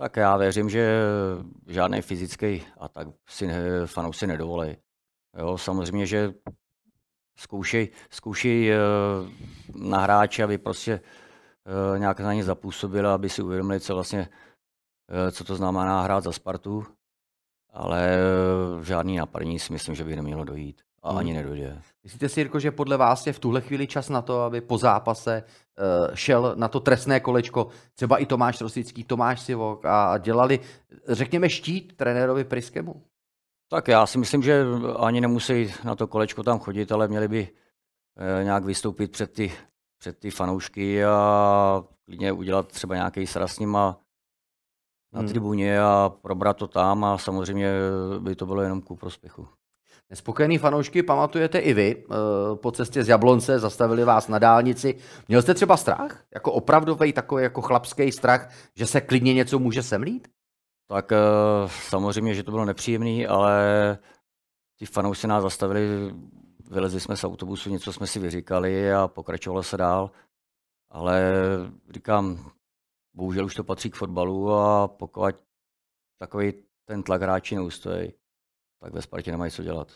Tak 0.00 0.16
já 0.16 0.36
věřím, 0.36 0.70
že 0.70 1.02
žádný 1.66 2.02
fyzický 2.02 2.66
atak 2.78 3.08
si 3.28 3.46
ne, 3.46 3.86
fanoušci 3.86 4.26
nedovolí. 4.26 4.76
Jo, 5.38 5.58
samozřejmě, 5.58 6.06
že 6.06 6.32
zkoušej, 7.36 7.88
zkoušej 8.10 8.72
uh, 8.72 9.88
na 9.88 9.98
hráče, 9.98 10.44
aby 10.44 10.58
prostě 10.58 11.00
uh, 11.00 11.98
nějak 11.98 12.20
na 12.20 12.32
ně 12.32 12.44
zapůsobili, 12.44 13.08
aby 13.08 13.28
si 13.28 13.42
uvědomili, 13.42 13.80
co 13.80 13.94
vlastně, 13.94 14.20
uh, 14.20 15.30
co 15.30 15.44
to 15.44 15.56
znamená 15.56 16.02
hrát 16.02 16.24
za 16.24 16.32
Spartu, 16.32 16.86
ale 17.70 18.18
žádný 18.82 19.16
napadení 19.16 19.58
si 19.58 19.72
myslím, 19.72 19.94
že 19.94 20.04
by 20.04 20.16
nemělo 20.16 20.44
dojít 20.44 20.82
a 21.02 21.10
hmm. 21.10 21.18
ani 21.18 21.32
nedojde. 21.32 21.82
Myslíte 22.02 22.28
si, 22.28 22.40
Jirko, 22.40 22.60
že 22.60 22.70
podle 22.70 22.96
vás 22.96 23.26
je 23.26 23.32
v 23.32 23.38
tuhle 23.38 23.60
chvíli 23.60 23.86
čas 23.86 24.08
na 24.08 24.22
to, 24.22 24.42
aby 24.42 24.60
po 24.60 24.78
zápase 24.78 25.42
uh, 25.42 26.14
šel 26.14 26.52
na 26.56 26.68
to 26.68 26.80
trestné 26.80 27.20
kolečko 27.20 27.68
třeba 27.94 28.18
i 28.18 28.26
Tomáš 28.26 28.60
Rosický, 28.60 29.04
Tomáš 29.04 29.40
Sivok 29.40 29.84
a 29.84 30.18
dělali, 30.18 30.60
řekněme, 31.08 31.50
štít 31.50 31.96
trenérovi 31.96 32.44
Priskemu? 32.44 33.02
Tak 33.70 33.88
já 33.88 34.06
si 34.06 34.18
myslím, 34.18 34.42
že 34.42 34.64
ani 34.98 35.20
nemusí 35.20 35.72
na 35.84 35.94
to 35.94 36.06
kolečko 36.06 36.42
tam 36.42 36.58
chodit, 36.58 36.92
ale 36.92 37.08
měli 37.08 37.28
by 37.28 37.48
uh, 37.48 38.44
nějak 38.44 38.64
vystoupit 38.64 39.12
před 39.12 39.32
ty, 39.32 39.52
před 39.98 40.18
ty 40.18 40.30
fanoušky 40.30 41.04
a 41.04 41.84
klidně 42.04 42.32
udělat 42.32 42.68
třeba 42.68 42.94
nějaký 42.94 43.26
sraz 43.26 43.54
s 43.54 43.58
nima 43.58 44.00
na 45.12 45.20
hmm. 45.20 45.28
tribuně 45.28 45.80
a 45.80 46.12
probrat 46.22 46.56
to 46.56 46.68
tam 46.68 47.04
a 47.04 47.18
samozřejmě 47.18 47.72
by 48.18 48.34
to 48.34 48.46
bylo 48.46 48.62
jenom 48.62 48.82
ku 48.82 48.96
prospěchu. 48.96 49.48
Nespokojený 50.10 50.58
fanoušky 50.58 51.02
pamatujete 51.02 51.58
i 51.58 51.74
vy. 51.74 52.04
Eh, 52.04 52.56
po 52.56 52.72
cestě 52.72 53.04
z 53.04 53.08
Jablonce 53.08 53.58
zastavili 53.58 54.04
vás 54.04 54.28
na 54.28 54.38
dálnici. 54.38 54.98
Měl 55.28 55.42
jste 55.42 55.54
třeba 55.54 55.76
strach? 55.76 56.24
Jako 56.34 56.52
opravdový 56.52 57.12
takový 57.12 57.42
jako 57.42 57.62
chlapský 57.62 58.12
strach, 58.12 58.50
že 58.76 58.86
se 58.86 59.00
klidně 59.00 59.34
něco 59.34 59.58
může 59.58 59.82
semlít? 59.82 60.28
Tak 60.88 61.12
eh, 61.12 61.18
samozřejmě, 61.68 62.34
že 62.34 62.42
to 62.42 62.50
bylo 62.50 62.64
nepříjemné, 62.64 63.26
ale 63.26 63.98
ti 64.78 64.86
fanoušci 64.86 65.26
nás 65.26 65.42
zastavili, 65.42 66.14
vylezli 66.70 67.00
jsme 67.00 67.16
z 67.16 67.24
autobusu, 67.24 67.70
něco 67.70 67.92
jsme 67.92 68.06
si 68.06 68.18
vyříkali 68.18 68.92
a 68.92 69.08
pokračovalo 69.08 69.62
se 69.62 69.76
dál. 69.76 70.10
Ale 70.90 71.32
říkám, 71.94 72.50
bohužel 73.14 73.44
už 73.44 73.54
to 73.54 73.64
patří 73.64 73.90
k 73.90 73.96
fotbalu 73.96 74.52
a 74.52 74.88
pokud 74.88 75.34
takový 76.18 76.52
ten 76.84 77.02
tlak 77.02 77.22
hráči 77.22 77.54
neustojí, 77.54 78.12
tak 78.80 78.92
ve 78.92 79.02
Spartě 79.02 79.30
nemají 79.30 79.50
co 79.50 79.62
dělat. 79.62 79.88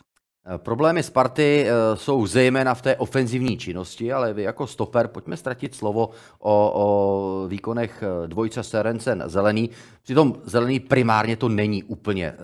Eh, 0.47 0.59
problémy 0.59 1.03
Sparty 1.03 1.67
eh, 1.69 1.97
jsou 1.97 2.27
zejména 2.27 2.75
v 2.75 2.83
té 2.83 2.97
ofenzivní 2.97 3.59
činnosti, 3.59 4.13
ale 4.13 4.33
vy 4.33 4.43
jako 4.43 4.67
stoper, 4.67 5.09
pojďme 5.09 5.37
ztratit 5.37 5.75
slovo 5.75 6.11
o, 6.39 6.73
o 6.75 7.49
výkonech 7.49 8.03
eh, 8.03 8.29
dvojce 8.29 8.63
Serencen 8.63 9.23
Zelený. 9.27 9.71
Přitom 10.03 10.35
Zelený 10.45 10.81
primárně 10.81 11.37
to 11.37 11.49
není 11.49 11.83
úplně 11.83 12.35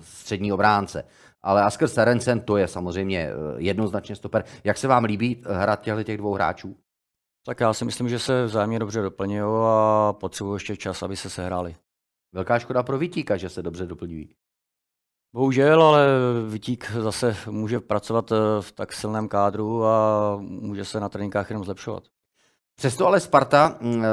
střední 0.00 0.52
obránce, 0.52 1.04
ale 1.42 1.62
Asker 1.62 1.88
Serencen 1.88 2.40
to 2.40 2.56
je 2.56 2.68
samozřejmě 2.68 3.30
jednoznačně 3.56 4.16
stoper. 4.16 4.44
Jak 4.64 4.78
se 4.78 4.88
vám 4.88 5.04
líbí 5.04 5.42
hrát 5.46 5.80
těchto 5.80 6.02
těch 6.02 6.18
dvou 6.18 6.34
hráčů? 6.34 6.76
Tak 7.46 7.60
já 7.60 7.72
si 7.72 7.84
myslím, 7.84 8.08
že 8.08 8.18
se 8.18 8.44
vzájemně 8.44 8.78
dobře 8.78 9.02
doplňují 9.02 9.64
a 9.64 10.12
potřebují 10.20 10.56
ještě 10.56 10.76
čas, 10.76 11.02
aby 11.02 11.16
se 11.16 11.30
sehráli. 11.30 11.76
Velká 12.32 12.58
škoda 12.58 12.82
pro 12.82 12.98
Vítíka, 12.98 13.36
že 13.36 13.48
se 13.48 13.62
dobře 13.62 13.86
doplňují. 13.86 14.28
Bohužel, 15.32 15.82
ale 15.82 16.06
Vitík 16.48 16.90
zase 16.90 17.36
může 17.50 17.80
pracovat 17.80 18.32
eh, 18.32 18.36
v 18.60 18.72
tak 18.72 18.92
silném 18.92 19.28
kádru 19.28 19.84
a 19.84 20.36
může 20.40 20.84
se 20.84 21.00
na 21.00 21.08
tréninkách 21.08 21.50
jenom 21.50 21.64
zlepšovat. 21.64 22.02
Přesto 22.76 23.06
ale 23.06 23.20
Sparta 23.20 23.78
eh, 23.82 24.06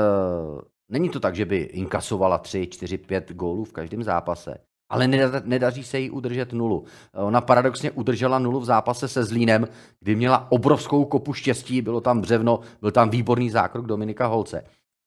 Není 0.89 1.09
to 1.09 1.19
tak, 1.19 1.35
že 1.35 1.45
by 1.45 1.57
inkasovala 1.57 2.37
3, 2.37 2.67
4, 2.67 2.97
5 2.97 3.31
gólů 3.31 3.63
v 3.63 3.73
každém 3.73 4.03
zápase, 4.03 4.57
ale 4.89 5.07
nedaří 5.43 5.83
se 5.83 5.99
jí 5.99 6.09
udržet 6.09 6.53
nulu. 6.53 6.85
Ona 7.13 7.41
paradoxně 7.41 7.91
udržela 7.91 8.39
nulu 8.39 8.59
v 8.59 8.65
zápase 8.65 9.07
se 9.07 9.23
Zlínem, 9.23 9.67
kdy 9.99 10.15
měla 10.15 10.51
obrovskou 10.51 11.05
kopu 11.05 11.33
štěstí, 11.33 11.81
bylo 11.81 12.01
tam 12.01 12.21
břevno, 12.21 12.59
byl 12.81 12.91
tam 12.91 13.09
výborný 13.09 13.49
zákrok 13.49 13.85
Dominika 13.85 14.27
Holce. 14.27 14.63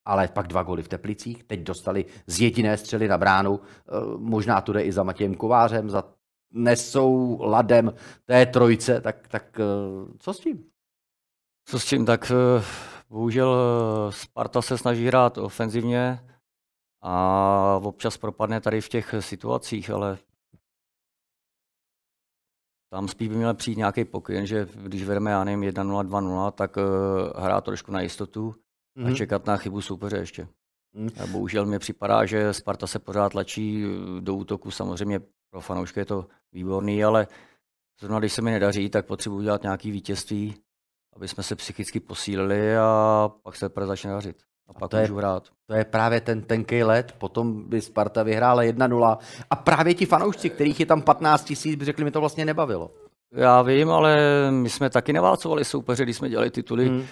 Ale 0.08 0.28
pak 0.28 0.46
dva 0.46 0.62
goly 0.62 0.82
v 0.82 0.88
Teplicích, 0.88 1.44
teď 1.44 1.60
dostali 1.60 2.04
z 2.26 2.40
jediné 2.40 2.76
střely 2.76 3.08
na 3.08 3.18
bránu, 3.18 3.60
eh, 3.60 3.90
možná 4.16 4.60
tu 4.60 4.72
jde 4.72 4.82
i 4.82 4.92
za 4.92 5.02
Matějem 5.02 5.34
Kovářem, 5.34 5.90
za 5.90 6.04
nesou 6.52 7.38
ladem 7.42 7.92
té 8.24 8.46
trojce, 8.46 9.00
tak, 9.00 9.28
tak 9.28 9.60
eh, 9.60 9.64
co 10.18 10.34
s 10.34 10.40
tím? 10.40 10.64
Co 11.64 11.78
s 11.78 11.84
tím, 11.84 12.06
tak 12.06 12.32
eh, 12.32 12.64
bohužel 13.10 13.56
Sparta 14.10 14.62
se 14.62 14.78
snaží 14.78 15.06
hrát 15.06 15.38
ofenzivně, 15.38 16.20
a 17.02 17.80
občas 17.82 18.16
propadne 18.16 18.60
tady 18.60 18.80
v 18.80 18.88
těch 18.88 19.14
situacích, 19.20 19.90
ale 19.90 20.18
tam 22.90 23.08
spíš 23.08 23.28
by 23.28 23.34
měl 23.34 23.54
přijít 23.54 23.78
nějaký 23.78 24.04
pokyn, 24.04 24.46
že 24.46 24.68
když 24.74 25.04
vedeme, 25.04 25.30
já 25.30 25.44
nevím, 25.44 25.70
1-0, 25.70 26.06
2-0, 26.06 26.52
tak 26.52 26.76
hrát 27.36 27.64
trošku 27.64 27.92
na 27.92 28.00
jistotu 28.00 28.54
mm-hmm. 28.98 29.06
a 29.06 29.08
mhm. 29.08 29.16
čekat 29.16 29.46
na 29.46 29.56
chybu 29.56 29.80
soupeře 29.80 30.16
ještě. 30.16 30.48
Mm. 30.92 31.08
A 31.22 31.26
bohužel 31.26 31.66
mi 31.66 31.78
připadá, 31.78 32.26
že 32.26 32.52
Sparta 32.54 32.86
se 32.86 32.98
pořád 32.98 33.32
tlačí 33.32 33.84
eh, 33.84 34.20
do 34.20 34.34
útoku. 34.34 34.70
Samozřejmě 34.70 35.20
pro 35.50 35.60
fanoušky 35.60 36.00
je 36.00 36.04
to 36.04 36.26
výborný, 36.52 37.04
ale 37.04 37.26
zrovna 38.00 38.18
když 38.18 38.32
se 38.32 38.42
mi 38.42 38.50
nedaří, 38.50 38.90
tak 38.90 39.06
potřebuji 39.06 39.42
dělat 39.42 39.62
nějaké 39.62 39.90
vítězství, 39.90 40.54
aby 41.16 41.28
jsme 41.28 41.42
se 41.42 41.56
psychicky 41.56 42.00
posílili 42.00 42.76
a 42.76 43.30
pak 43.42 43.56
se 43.56 43.68
teprve 43.68 43.86
začne 43.86 44.10
dařit. 44.10 44.42
A 44.68 44.72
pak 44.72 44.82
a 44.82 44.88
to 44.88 44.96
je, 44.96 45.06
hrát. 45.06 45.48
To 45.66 45.74
je 45.74 45.84
právě 45.84 46.20
ten 46.20 46.42
tenký 46.42 46.82
let, 46.82 47.14
potom 47.18 47.68
by 47.68 47.80
Sparta 47.80 48.22
vyhrála 48.22 48.62
1-0 48.62 49.18
a 49.50 49.56
právě 49.56 49.94
ti 49.94 50.06
fanoušci, 50.06 50.50
kterých 50.50 50.80
je 50.80 50.86
tam 50.86 51.02
15 51.02 51.44
tisíc, 51.44 51.74
by 51.74 51.84
řekli, 51.84 52.04
mi 52.04 52.10
to 52.10 52.20
vlastně 52.20 52.44
nebavilo. 52.44 52.90
Já 53.34 53.62
vím, 53.62 53.90
ale 53.90 54.18
my 54.50 54.70
jsme 54.70 54.90
taky 54.90 55.12
neválcovali 55.12 55.64
soupeře, 55.64 56.02
když 56.02 56.16
jsme 56.16 56.28
dělali 56.28 56.50
tituly. 56.50 56.88
Hmm. 56.88 57.04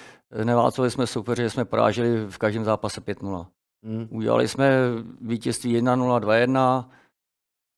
Neválcovali 0.45 0.91
jsme 0.91 1.07
soupeře, 1.07 1.51
jsme 1.51 1.65
poráželi 1.65 2.27
v 2.27 2.39
každém 2.39 2.65
zápase 2.65 3.01
5-0. 3.01 3.47
Hmm. 3.85 4.09
Udělali 4.11 4.49
jsme 4.49 4.79
vítězství 5.21 5.81
1-0, 5.81 6.21
2-1, 6.21 6.85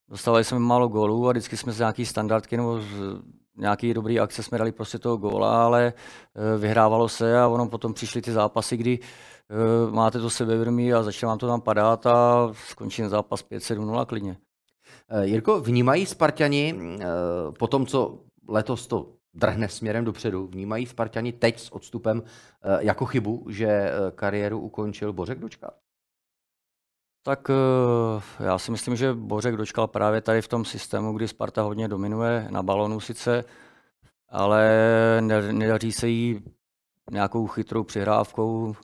dostávali 0.09 0.43
jsme 0.43 0.59
málo 0.59 0.87
gólů 0.87 1.27
a 1.27 1.31
vždycky 1.31 1.57
jsme 1.57 1.71
z 1.71 1.79
nějaký 1.79 2.05
standardky 2.05 2.57
nebo 2.57 2.81
z 2.81 3.21
nějaký 3.57 3.93
dobrý 3.93 4.19
akce 4.19 4.43
jsme 4.43 4.57
dali 4.57 4.71
prostě 4.71 4.99
toho 4.99 5.17
góla, 5.17 5.65
ale 5.65 5.93
eh, 5.93 6.57
vyhrávalo 6.57 7.09
se 7.09 7.39
a 7.39 7.47
ono 7.47 7.67
potom 7.67 7.93
přišly 7.93 8.21
ty 8.21 8.31
zápasy, 8.31 8.77
kdy 8.77 8.99
Eh, 9.51 9.91
máte 9.91 10.19
to 10.19 10.29
sebevědomí 10.29 10.93
a 10.93 11.03
začne 11.03 11.27
vám 11.27 11.37
to 11.37 11.47
tam 11.47 11.61
padat 11.61 12.05
a 12.05 12.49
skončí 12.53 13.03
zápas 13.03 13.45
5-7-0 13.51 14.05
klidně. 14.05 14.37
Eh, 15.09 15.25
Jirko, 15.27 15.61
vnímají 15.61 16.05
Spartani 16.05 16.79
po 17.59 17.67
tom, 17.67 17.85
co 17.85 18.19
letos 18.49 18.87
to 18.87 19.13
drhne 19.33 19.69
směrem 19.69 20.05
dopředu, 20.05 20.47
vnímají 20.47 20.85
Spartani 20.85 21.33
teď 21.33 21.59
s 21.59 21.69
odstupem 21.69 22.23
jako 22.79 23.05
chybu, 23.05 23.45
že 23.49 23.91
kariéru 24.15 24.59
ukončil 24.59 25.13
Bořek 25.13 25.39
Dočkal? 25.39 25.71
Tak 27.23 27.51
já 28.39 28.57
si 28.57 28.71
myslím, 28.71 28.95
že 28.95 29.13
Bořek 29.13 29.55
dočkal 29.55 29.87
právě 29.87 30.21
tady 30.21 30.41
v 30.41 30.47
tom 30.47 30.65
systému, 30.65 31.13
kdy 31.13 31.27
Sparta 31.27 31.61
hodně 31.61 31.87
dominuje 31.87 32.47
na 32.49 32.63
balonu 32.63 32.99
sice, 32.99 33.43
ale 34.29 34.71
nedaří 35.51 35.91
se 35.91 36.07
jí 36.07 36.43
nějakou 37.11 37.47
chytrou 37.47 37.83
přihrávkou 37.83 38.75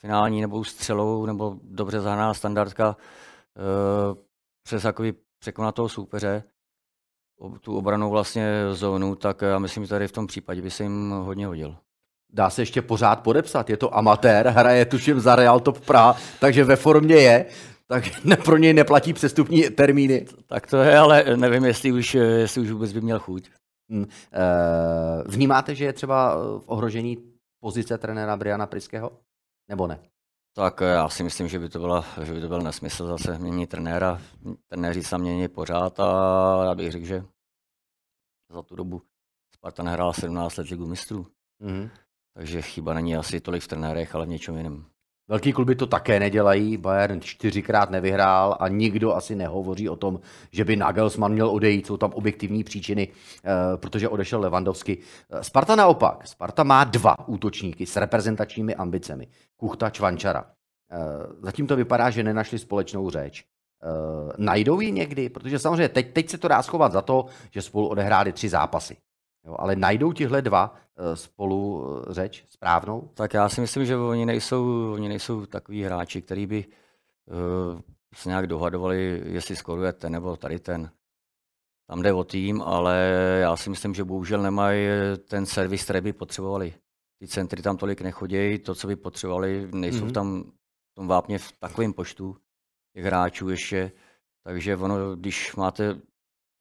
finální 0.00 0.40
nebo 0.40 0.64
střelou 0.64 1.26
nebo 1.26 1.56
dobře 1.62 2.00
zahraná 2.00 2.34
standardka 2.34 2.96
přes 4.62 4.82
takový 4.82 5.12
překonat 5.38 5.74
toho 5.74 5.88
soupeře, 5.88 6.44
tu 7.60 7.76
obranou 7.76 8.10
vlastně 8.10 8.50
zónu, 8.72 9.14
tak 9.14 9.42
já 9.42 9.58
myslím, 9.58 9.84
že 9.84 9.90
tady 9.90 10.08
v 10.08 10.12
tom 10.12 10.26
případě 10.26 10.62
by 10.62 10.70
se 10.70 10.82
jim 10.82 11.10
hodně 11.10 11.46
hodil. 11.46 11.76
Dá 12.32 12.50
se 12.50 12.62
ještě 12.62 12.82
pořád 12.82 13.22
podepsat, 13.22 13.70
je 13.70 13.76
to 13.76 13.96
amatér, 13.96 14.48
hraje 14.48 14.84
tuším 14.84 15.20
za 15.20 15.36
Real 15.36 15.60
Top 15.60 15.80
Praha, 15.80 16.16
takže 16.40 16.64
ve 16.64 16.76
formě 16.76 17.14
je, 17.14 17.46
tak 17.86 18.04
pro 18.44 18.56
něj 18.56 18.74
neplatí 18.74 19.12
přestupní 19.12 19.62
termíny. 19.62 20.26
Tak 20.46 20.66
to 20.66 20.76
je, 20.76 20.98
ale 20.98 21.24
nevím, 21.36 21.64
jestli 21.64 21.92
už, 21.92 22.14
jestli 22.14 22.60
už 22.60 22.70
vůbec 22.70 22.92
by 22.92 23.00
měl 23.00 23.18
chuť. 23.18 23.50
Hmm. 23.90 24.06
Vnímáte, 25.26 25.74
že 25.74 25.84
je 25.84 25.92
třeba 25.92 26.36
v 26.36 26.62
ohrožení 26.66 27.18
pozice 27.60 27.98
trenéra 27.98 28.36
Briana 28.36 28.66
Priského? 28.66 29.12
Nebo 29.68 29.86
ne? 29.86 29.98
Tak 30.56 30.82
eh, 30.82 30.84
já 30.84 31.08
si 31.08 31.22
myslím, 31.22 31.48
že 31.48 31.58
by 31.58 31.68
to, 31.68 31.78
byla, 31.78 32.04
že 32.24 32.32
by 32.32 32.40
to 32.40 32.48
byl 32.48 32.60
nesmysl 32.60 33.06
zase 33.06 33.38
měnit 33.38 33.70
trenéra. 33.70 34.20
Trenéři 34.66 35.02
se 35.02 35.18
mění 35.18 35.48
pořád 35.48 36.00
a 36.00 36.64
já 36.64 36.74
bych 36.74 36.92
řekl, 36.92 37.06
že 37.06 37.24
za 38.50 38.62
tu 38.62 38.76
dobu 38.76 39.02
Sparta 39.54 39.82
nehrála 39.82 40.12
17 40.12 40.56
let 40.56 40.68
ligu 40.68 40.86
mistrů. 40.86 41.26
Mm-hmm. 41.62 41.90
Takže 42.34 42.62
chyba 42.62 42.94
není 42.94 43.16
asi 43.16 43.40
tolik 43.40 43.62
v 43.62 43.68
trenérech, 43.68 44.14
ale 44.14 44.26
v 44.26 44.28
něčem 44.28 44.56
jiném. 44.56 44.93
Velký 45.28 45.52
kluby 45.52 45.74
to 45.74 45.86
také 45.86 46.20
nedělají, 46.20 46.76
Bayern 46.76 47.20
čtyřikrát 47.20 47.90
nevyhrál 47.90 48.56
a 48.60 48.68
nikdo 48.68 49.14
asi 49.14 49.34
nehovoří 49.34 49.88
o 49.88 49.96
tom, 49.96 50.20
že 50.52 50.64
by 50.64 50.76
Nagelsmann 50.76 51.32
měl 51.32 51.50
odejít, 51.50 51.86
jsou 51.86 51.96
tam 51.96 52.12
objektivní 52.12 52.64
příčiny, 52.64 53.08
eh, 53.44 53.50
protože 53.76 54.08
odešel 54.08 54.40
Levandovský. 54.40 54.98
Eh, 54.98 55.44
Sparta 55.44 55.76
naopak, 55.76 56.26
Sparta 56.26 56.62
má 56.62 56.84
dva 56.84 57.28
útočníky 57.28 57.86
s 57.86 57.96
reprezentačními 57.96 58.74
ambicemi, 58.74 59.28
Kuchta 59.56 59.90
Čvančara. 59.90 60.44
Eh, 60.90 60.96
zatím 61.42 61.66
to 61.66 61.76
vypadá, 61.76 62.10
že 62.10 62.22
nenašli 62.22 62.58
společnou 62.58 63.10
řeč. 63.10 63.44
Najdou 64.38 64.80
ji 64.80 64.92
někdy? 64.92 65.28
Protože 65.28 65.58
samozřejmě 65.58 65.88
teď, 65.88 66.12
teď 66.12 66.28
se 66.28 66.38
to 66.38 66.48
dá 66.48 66.62
schovat 66.62 66.92
za 66.92 67.02
to, 67.02 67.26
že 67.50 67.62
spolu 67.62 67.88
odehráli 67.88 68.32
tři 68.32 68.48
zápasy. 68.48 68.96
Jo, 69.46 69.56
ale 69.58 69.76
najdou 69.76 70.12
tihle 70.12 70.42
dva 70.42 70.74
eh, 70.96 71.16
spolu 71.16 71.86
eh, 71.86 72.14
řeč 72.14 72.44
správnou? 72.48 73.10
Tak 73.14 73.34
já 73.34 73.48
si 73.48 73.60
myslím, 73.60 73.86
že 73.86 73.96
oni 73.96 74.26
nejsou, 74.26 74.92
oni 74.92 75.08
nejsou 75.08 75.46
takový 75.46 75.82
hráči, 75.82 76.22
který 76.22 76.46
by 76.46 76.64
uh, 76.64 77.80
se 78.14 78.28
nějak 78.28 78.46
dohadovali, 78.46 79.22
jestli 79.26 79.56
skoruje 79.56 79.92
ten 79.92 80.12
nebo 80.12 80.36
tady 80.36 80.58
ten. 80.58 80.90
Tam 81.88 82.02
jde 82.02 82.12
o 82.12 82.24
tým, 82.24 82.62
ale 82.62 82.96
já 83.40 83.56
si 83.56 83.70
myslím, 83.70 83.94
že 83.94 84.04
bohužel 84.04 84.42
nemají 84.42 84.88
ten 85.28 85.46
servis, 85.46 85.84
který 85.84 86.00
by 86.00 86.12
potřebovali. 86.12 86.74
Ty 87.18 87.28
centry 87.28 87.62
tam 87.62 87.76
tolik 87.76 88.00
nechodějí, 88.00 88.58
to, 88.58 88.74
co 88.74 88.86
by 88.86 88.96
potřebovali, 88.96 89.68
nejsou 89.72 90.06
mm-hmm. 90.06 90.12
tam 90.12 90.44
v 90.92 90.94
tom 90.94 91.08
vápně 91.08 91.38
v 91.38 91.52
takovém 91.52 91.92
počtu 91.92 92.36
těch 92.94 93.04
hráčů 93.04 93.48
ještě. 93.48 93.92
Takže 94.44 94.76
ono, 94.76 95.16
když 95.16 95.56
máte 95.56 96.00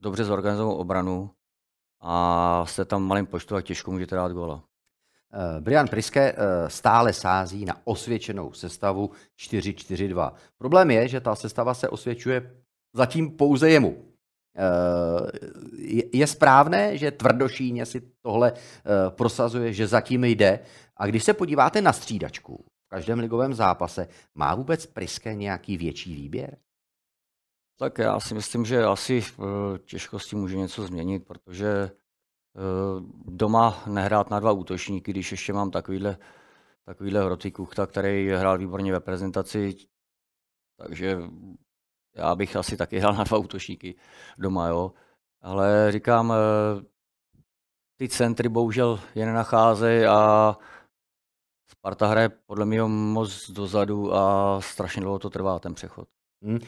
dobře 0.02 0.24
zorganizovanou 0.24 0.76
obranu, 0.76 1.32
a 2.05 2.65
jste 2.67 2.85
tam 2.85 3.03
malým 3.03 3.25
počtu 3.25 3.55
a 3.55 3.61
těžko 3.61 3.91
můžete 3.91 4.15
dát 4.15 4.31
góla. 4.31 4.55
Uh, 4.55 5.59
Brian 5.59 5.87
Priske 5.87 6.33
uh, 6.33 6.39
stále 6.67 7.13
sází 7.13 7.65
na 7.65 7.77
osvědčenou 7.83 8.53
sestavu 8.53 9.11
4-4-2. 9.39 10.31
Problém 10.57 10.91
je, 10.91 11.07
že 11.07 11.21
ta 11.21 11.35
sestava 11.35 11.73
se 11.73 11.89
osvědčuje 11.89 12.51
zatím 12.93 13.31
pouze 13.31 13.69
jemu. 13.69 14.05
Je, 15.77 16.03
je 16.13 16.27
správné, 16.27 16.97
že 16.97 17.11
tvrdošíně 17.11 17.85
si 17.85 18.01
tohle 18.21 18.53
prosazuje, 19.09 19.73
že 19.73 19.87
zatím 19.87 20.23
jde. 20.23 20.59
A 20.97 21.07
když 21.07 21.23
se 21.23 21.33
podíváte 21.33 21.81
na 21.81 21.93
střídačku 21.93 22.65
v 22.85 22.89
každém 22.89 23.19
ligovém 23.19 23.53
zápase, 23.53 24.07
má 24.35 24.55
vůbec 24.55 24.85
Priske 24.85 25.33
nějaký 25.33 25.77
větší 25.77 26.15
výběr? 26.15 26.57
Tak 27.77 27.97
já 27.97 28.19
si 28.19 28.33
myslím, 28.33 28.65
že 28.65 28.83
asi 28.83 29.21
v 29.21 29.39
eh, 29.39 29.79
těžkosti 29.79 30.36
může 30.36 30.57
něco 30.57 30.88
změnit, 30.88 31.25
protože 31.27 31.67
eh, 31.67 31.91
doma 33.25 33.83
nehrát 33.88 34.29
na 34.29 34.39
dva 34.39 34.51
útočníky, 34.51 35.12
když 35.12 35.31
ještě 35.31 35.53
mám 35.53 35.71
takovýhle, 35.71 36.17
takovýhle 36.86 37.23
hroty 37.23 37.51
Kuchta, 37.51 37.88
který 37.88 38.29
hrál 38.29 38.57
výborně 38.57 38.91
ve 38.91 38.99
prezentaci, 38.99 39.75
takže 40.77 41.17
já 42.15 42.36
bych 42.36 42.55
asi 42.55 42.77
taky 42.77 42.99
hrál 42.99 43.13
na 43.13 43.23
dva 43.23 43.38
útočníky 43.38 43.95
doma, 44.38 44.67
jo. 44.67 44.93
Ale 45.41 45.91
říkám, 45.91 46.33
eh, 46.33 46.86
ty 47.97 48.09
centry 48.09 48.49
bohužel 48.49 48.99
je 49.15 49.25
nenacházejí 49.25 50.05
a 50.05 50.57
Sparta 51.67 52.07
hraje 52.07 52.29
podle 52.29 52.65
mě 52.65 52.83
moc 52.83 53.51
dozadu 53.51 54.13
a 54.13 54.62
strašně 54.62 55.01
dlouho 55.01 55.19
to 55.19 55.29
trvá 55.29 55.59
ten 55.59 55.73
přechod. 55.73 56.12
Hmm. 56.43 56.60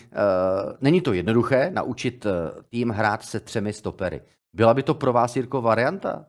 Není 0.82 1.02
to 1.02 1.14
jednoduché 1.14 1.72
naučit 1.72 2.26
eh, 2.26 2.32
tým 2.70 2.90
hrát 2.90 3.24
se 3.24 3.40
třemi 3.40 3.74
stopery. 3.74 4.22
Byla 4.54 4.74
by 4.74 4.84
to 4.84 4.94
pro 4.94 5.14
vás, 5.14 5.36
Jirko, 5.36 5.62
varianta? 5.62 6.26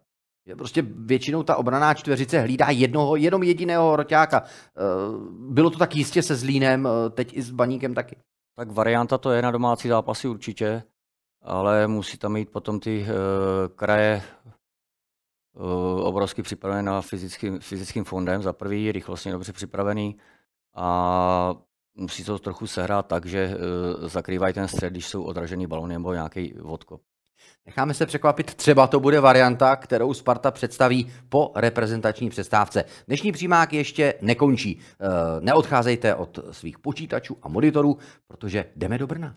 Prostě 0.59 0.83
většinou 0.83 1.43
ta 1.43 1.57
obraná 1.57 1.95
čtveřice 1.95 2.41
hlídá 2.41 2.67
jednoho, 2.71 3.17
jenom 3.17 3.43
jediného 3.43 3.97
roťáka. 3.97 4.43
Eh, 4.43 4.81
bylo 5.51 5.71
to 5.71 5.79
tak 5.79 5.97
jistě 5.97 6.23
se 6.23 6.37
Zlínem, 6.37 6.89
teď 7.11 7.37
i 7.37 7.43
s 7.43 7.51
Baníkem 7.51 7.95
taky. 7.95 8.17
Tak 8.57 8.71
varianta 8.71 9.19
to 9.19 9.31
je 9.31 9.43
na 9.43 9.51
domácí 9.51 9.89
zápasy 9.89 10.29
určitě, 10.29 10.83
ale 11.43 11.87
musí 11.87 12.19
tam 12.19 12.33
mít 12.33 12.51
potom 12.51 12.81
ty 12.81 13.07
kraje 13.75 14.23
obrovsky 16.03 16.43
připravené 16.43 16.83
na 16.83 17.01
fyzickým, 17.01 17.61
fyzickým 17.61 18.05
fondem. 18.05 18.43
Za 18.43 18.53
prvý 18.53 18.93
rychlostně 18.93 19.33
dobře 19.33 19.53
připravený 19.53 20.17
a 20.75 21.55
musí 21.97 22.25
to 22.25 22.39
trochu 22.39 22.67
sehrát 22.67 23.07
tak, 23.07 23.27
že 23.27 23.57
uh, 24.01 24.09
zakrývají 24.09 24.55
ten 24.55 24.69
střed, 24.69 24.93
když 24.93 25.07
jsou 25.07 25.23
odražený 25.23 25.67
balony 25.67 25.95
nebo 25.95 26.15
nějaký 26.15 26.55
vodkop. 26.61 27.03
Necháme 27.67 27.95
se 27.95 28.07
překvapit, 28.07 28.55
třeba 28.55 28.87
to 28.87 29.01
bude 29.01 29.21
varianta, 29.21 29.77
kterou 29.77 30.15
Sparta 30.15 30.51
představí 30.51 31.13
po 31.29 31.53
reprezentační 31.57 32.31
přestávce. 32.31 32.85
Dnešní 33.07 33.33
přímák 33.33 33.73
ještě 33.73 34.15
nekončí. 34.21 34.81
Neodcházejte 35.41 36.15
od 36.15 36.39
svých 36.51 36.79
počítačů 36.79 37.37
a 37.43 37.49
monitorů, 37.49 37.99
protože 38.29 38.65
jdeme 38.77 38.99
do 38.99 39.07
Brna. 39.07 39.37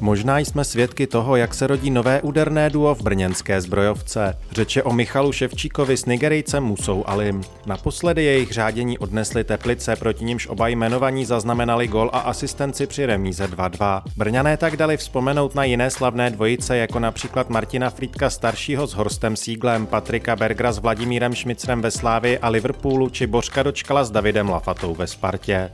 Možná 0.00 0.38
jsme 0.38 0.64
svědky 0.64 1.06
toho, 1.06 1.36
jak 1.36 1.54
se 1.54 1.66
rodí 1.66 1.90
nové 1.90 2.22
úderné 2.22 2.70
duo 2.70 2.94
v 2.94 3.02
brněnské 3.02 3.60
zbrojovce. 3.60 4.38
Řeče 4.50 4.82
o 4.82 4.92
Michalu 4.92 5.32
Ševčíkovi 5.32 5.96
s 5.96 6.04
Nigerejcem 6.04 6.64
Musou 6.64 7.04
Alim. 7.06 7.40
Naposledy 7.66 8.24
jejich 8.24 8.52
řádění 8.52 8.98
odnesly 8.98 9.44
Teplice, 9.44 9.96
proti 9.96 10.24
nímž 10.24 10.46
oba 10.46 10.68
jmenovaní 10.68 11.24
zaznamenali 11.24 11.88
gol 11.88 12.10
a 12.12 12.18
asistenci 12.18 12.86
při 12.86 13.06
remíze 13.06 13.46
2-2. 13.46 14.02
Brňané 14.16 14.56
tak 14.56 14.76
dali 14.76 14.96
vzpomenout 14.96 15.54
na 15.54 15.64
jiné 15.64 15.90
slavné 15.90 16.30
dvojice, 16.30 16.76
jako 16.76 16.98
například 16.98 17.50
Martina 17.50 17.90
Frýdka 17.90 18.30
staršího 18.30 18.86
s 18.86 18.94
Horstem 18.94 19.36
Síglem, 19.36 19.86
Patrika 19.86 20.36
Bergra 20.36 20.72
s 20.72 20.78
Vladimírem 20.78 21.34
Šmicrem 21.34 21.82
ve 21.82 21.90
Slávii 21.90 22.38
a 22.38 22.48
Liverpoolu 22.48 23.08
či 23.08 23.26
Božka 23.26 23.62
dočkala 23.62 24.04
s 24.04 24.10
Davidem 24.10 24.48
Lafatou 24.48 24.94
ve 24.94 25.06
Spartě. 25.06 25.70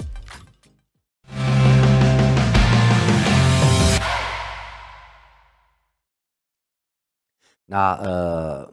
Na 7.68 8.00
uh, 8.00 8.06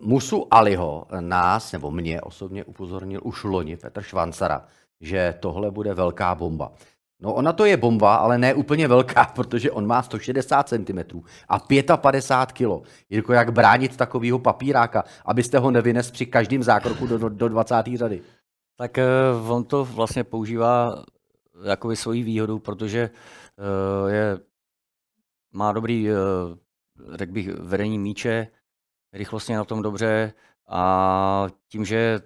Musu 0.08 0.48
Aliho 0.52 1.06
nás, 1.20 1.72
nebo 1.72 1.92
mě 1.92 2.22
osobně 2.22 2.64
upozornil 2.64 3.22
už 3.24 3.44
loni 3.44 3.78
Petr 3.78 4.02
Švancara, 4.02 4.66
že 5.02 5.36
tohle 5.40 5.72
bude 5.72 5.94
velká 5.94 6.36
bomba. 6.36 6.72
No 7.22 7.34
ona 7.34 7.54
to 7.54 7.66
je 7.66 7.78
bomba, 7.78 8.16
ale 8.16 8.38
ne 8.38 8.54
úplně 8.54 8.88
velká, 8.88 9.26
protože 9.36 9.72
on 9.72 9.88
má 9.88 10.02
160 10.02 10.70
cm 10.70 11.22
a 11.50 11.60
55 11.98 12.68
kg. 12.68 12.88
Jirko, 13.10 13.34
jak 13.34 13.54
bránit 13.54 13.98
takového 13.98 14.40
papíráka, 14.40 15.04
abyste 15.26 15.60
ho 15.60 15.72
nevynes 15.72 16.12
při 16.12 16.26
každém 16.26 16.64
zákroku 16.64 17.08
do, 17.08 17.18
do, 17.18 17.30
do 17.30 17.50
20. 17.50 17.76
řady? 17.96 18.22
Tak 18.78 18.98
uh, 19.42 19.52
on 19.52 19.64
to 19.64 19.86
vlastně 19.86 20.24
používá 20.24 21.04
jako 21.64 21.96
svoji 21.96 22.24
výhodu, 22.24 22.60
protože 22.60 23.10
je, 24.08 24.40
má 25.54 25.72
dobrý, 25.72 26.10
řekl 27.14 27.32
bych, 27.32 27.48
vedení 27.48 28.00
míče, 28.00 28.48
rychlostně 29.14 29.58
na 29.58 29.64
tom 29.64 29.82
dobře 29.82 30.34
a 30.68 31.48
tím, 31.68 31.86
že 31.86 31.96
je 31.96 32.22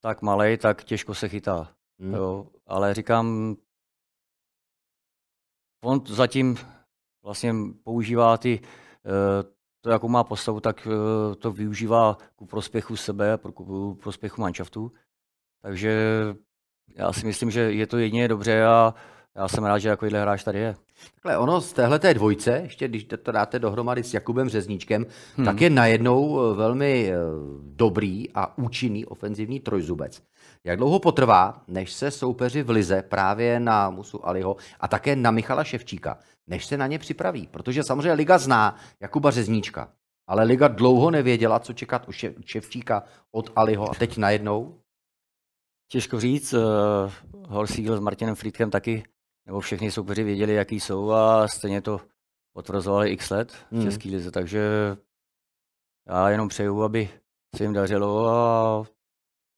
tak 0.00 0.22
malý, 0.22 0.56
tak 0.56 0.84
těžko 0.84 1.14
se 1.14 1.28
chytá. 1.28 1.74
Hmm. 2.00 2.14
Jo. 2.14 2.46
Ale 2.66 2.94
říkám, 2.94 3.56
on 5.84 6.06
zatím 6.06 6.56
vlastně 7.22 7.54
používá 7.82 8.36
ty, 8.36 8.60
eh, 8.62 9.42
to, 9.80 9.90
jakou 9.90 10.08
má 10.08 10.24
postavu, 10.24 10.60
tak 10.60 10.86
eh, 10.86 11.34
to 11.34 11.52
využívá 11.52 12.18
ku 12.36 12.46
prospěchu 12.46 12.96
sebe, 12.96 13.38
ku 13.54 13.94
prospěchu 14.02 14.40
manšaftu. 14.40 14.92
Takže 15.62 16.00
já 16.94 17.12
si 17.12 17.26
myslím, 17.26 17.50
že 17.50 17.60
je 17.60 17.86
to 17.86 17.98
jedině 17.98 18.28
dobře 18.28 18.64
a 18.64 18.94
já 19.36 19.48
jsem 19.48 19.64
rád, 19.64 19.78
že 19.78 19.88
takovýhle 19.88 20.20
hráč 20.20 20.44
tady 20.44 20.58
je. 20.58 20.76
Takhle 21.14 21.38
ono 21.38 21.60
z 21.60 21.72
téhle 21.72 21.98
té 21.98 22.14
dvojce, 22.14 22.60
ještě 22.62 22.88
když 22.88 23.04
to 23.04 23.32
dáte 23.32 23.58
dohromady 23.58 24.04
s 24.04 24.14
Jakubem 24.14 24.48
Řezníčkem, 24.48 25.06
hmm. 25.36 25.46
tak 25.46 25.60
je 25.60 25.70
najednou 25.70 26.40
eh, 26.40 26.54
velmi 26.54 27.12
eh, 27.12 27.16
dobrý 27.62 28.32
a 28.34 28.58
účinný 28.58 29.06
ofenzivní 29.06 29.60
trojzubec. 29.60 30.22
Jak 30.64 30.78
dlouho 30.78 30.98
potrvá, 30.98 31.62
než 31.68 31.92
se 31.92 32.10
soupeři 32.10 32.62
v 32.62 32.70
Lize 32.70 33.02
právě 33.02 33.60
na 33.60 33.90
Musu 33.90 34.28
Aliho 34.28 34.56
a 34.80 34.88
také 34.88 35.16
na 35.16 35.30
Michala 35.30 35.64
Ševčíka, 35.64 36.18
než 36.46 36.66
se 36.66 36.76
na 36.76 36.86
ně 36.86 36.98
připraví? 36.98 37.46
Protože 37.46 37.82
samozřejmě 37.82 38.12
Liga 38.12 38.38
zná 38.38 38.76
Jakuba 39.00 39.30
Řezníčka, 39.30 39.88
ale 40.26 40.44
Liga 40.44 40.68
dlouho 40.68 41.10
nevěděla, 41.10 41.58
co 41.58 41.72
čekat 41.72 42.08
u 42.08 42.12
Ševčíka 42.44 43.02
od 43.32 43.50
Aliho 43.56 43.90
a 43.90 43.94
teď 43.94 44.16
najednou? 44.16 44.80
Těžko 45.90 46.20
říct, 46.20 46.52
uh, 46.52 46.60
Horsígl 47.48 47.96
s 47.96 48.00
Martinem 48.00 48.34
Friedkem 48.34 48.70
taky 48.70 49.02
nebo 49.48 49.60
všechny 49.60 49.90
soupeři 49.90 50.24
věděli, 50.24 50.54
jaký 50.54 50.80
jsou 50.80 51.10
a 51.10 51.48
stejně 51.48 51.82
to 51.82 52.00
potvrzovali 52.52 53.10
x 53.10 53.30
let 53.30 53.52
v 53.52 53.72
hmm. 53.72 53.82
České 53.82 54.08
lize, 54.08 54.30
takže 54.30 54.70
já 56.08 56.30
jenom 56.30 56.48
přeju, 56.48 56.82
aby 56.82 57.10
se 57.56 57.64
jim 57.64 57.72
dařilo 57.72 58.28
a 58.28 58.84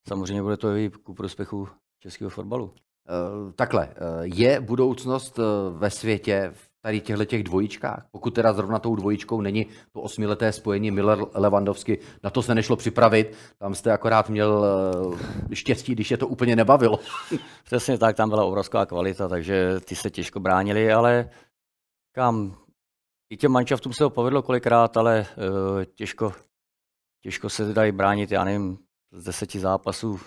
samozřejmě 0.09 0.43
bude 0.43 0.57
to 0.57 0.77
i 0.77 0.91
ku 0.91 1.15
prospěchu 1.15 1.69
českého 2.03 2.31
fotbalu. 2.31 2.75
Eh, 3.09 3.53
takhle, 3.53 3.89
eh, 3.89 3.97
je 4.23 4.61
budoucnost 4.61 5.39
eh, 5.39 5.43
ve 5.71 5.91
světě 5.91 6.51
v 6.55 6.70
tady 6.83 7.01
těchto 7.01 7.25
těch 7.25 7.43
dvojičkách? 7.45 8.07
Pokud 8.11 8.35
teda 8.35 8.53
zrovna 8.53 8.79
tou 8.79 8.97
dvojičkou 8.97 9.41
není 9.41 9.67
to 9.93 10.01
osmileté 10.01 10.53
spojení 10.53 10.91
Miller 10.91 11.19
Lewandowski, 11.35 11.99
na 12.23 12.31
to 12.31 12.43
se 12.43 12.55
nešlo 12.55 12.77
připravit, 12.77 13.37
tam 13.59 13.75
jste 13.75 13.93
akorát 13.93 14.29
měl 14.29 14.65
štěstí, 15.53 15.93
když 15.93 16.11
je 16.11 16.17
to 16.17 16.29
úplně 16.29 16.57
nebavilo. 16.57 17.01
Přesně 17.65 17.99
tak, 17.99 18.17
tam 18.17 18.29
byla 18.29 18.45
obrovská 18.45 18.87
kvalita, 18.87 19.29
takže 19.29 19.81
ty 19.81 19.97
se 19.97 20.11
těžko 20.11 20.41
bránili, 20.41 20.93
ale 20.93 21.31
kam 22.15 22.57
i 23.31 23.37
těm 23.37 23.53
manšaftům 23.53 23.93
se 23.93 23.99
to 23.99 24.11
povedlo 24.11 24.43
kolikrát, 24.43 24.97
ale 24.97 25.27
uh, 25.37 25.85
těžko, 25.85 26.33
těžko 27.23 27.49
se 27.49 27.73
dají 27.73 27.93
bránit, 27.93 28.31
já 28.31 28.45
nevím, 28.45 28.79
z 29.13 29.25
deseti 29.25 29.61
zápasů 29.61 30.21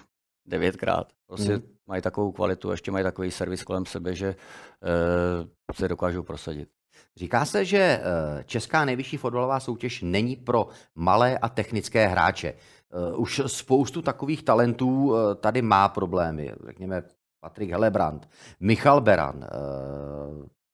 devětkrát. 0.45 1.07
Prostě 1.27 1.57
mm 1.57 1.73
mají 1.87 2.01
takovou 2.01 2.31
kvalitu, 2.31 2.71
ještě 2.71 2.91
mají 2.91 3.03
takový 3.03 3.31
servis 3.31 3.63
kolem 3.63 3.85
sebe, 3.85 4.15
že 4.15 4.35
uh, 4.35 5.75
se 5.75 5.87
dokážou 5.87 6.23
prosadit. 6.23 6.69
Říká 7.17 7.45
se, 7.45 7.65
že 7.65 7.77
eh, 7.77 8.43
česká 8.43 8.85
nejvyšší 8.85 9.17
fotbalová 9.17 9.59
soutěž 9.59 10.01
není 10.01 10.35
pro 10.35 10.67
malé 10.95 11.37
a 11.37 11.49
technické 11.49 12.07
hráče. 12.07 12.47
Eh, 12.53 13.15
už 13.15 13.41
spoustu 13.47 14.01
takových 14.01 14.43
talentů 14.43 15.13
tady 15.35 15.61
má 15.61 15.89
problémy. 15.89 16.53
Řekněme 16.65 17.03
Patrik 17.39 17.69
Helebrand, 17.69 18.29
Michal 18.59 19.01
Beran. 19.01 19.47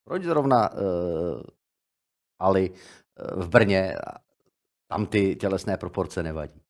Proč 0.04 0.22
zrovna 0.22 0.70
Ali 2.38 2.70
v 3.36 3.48
Brně 3.48 3.96
tam 4.90 5.06
ty 5.06 5.36
tělesné 5.36 5.76
proporce 5.76 6.22
nevadí? 6.22 6.60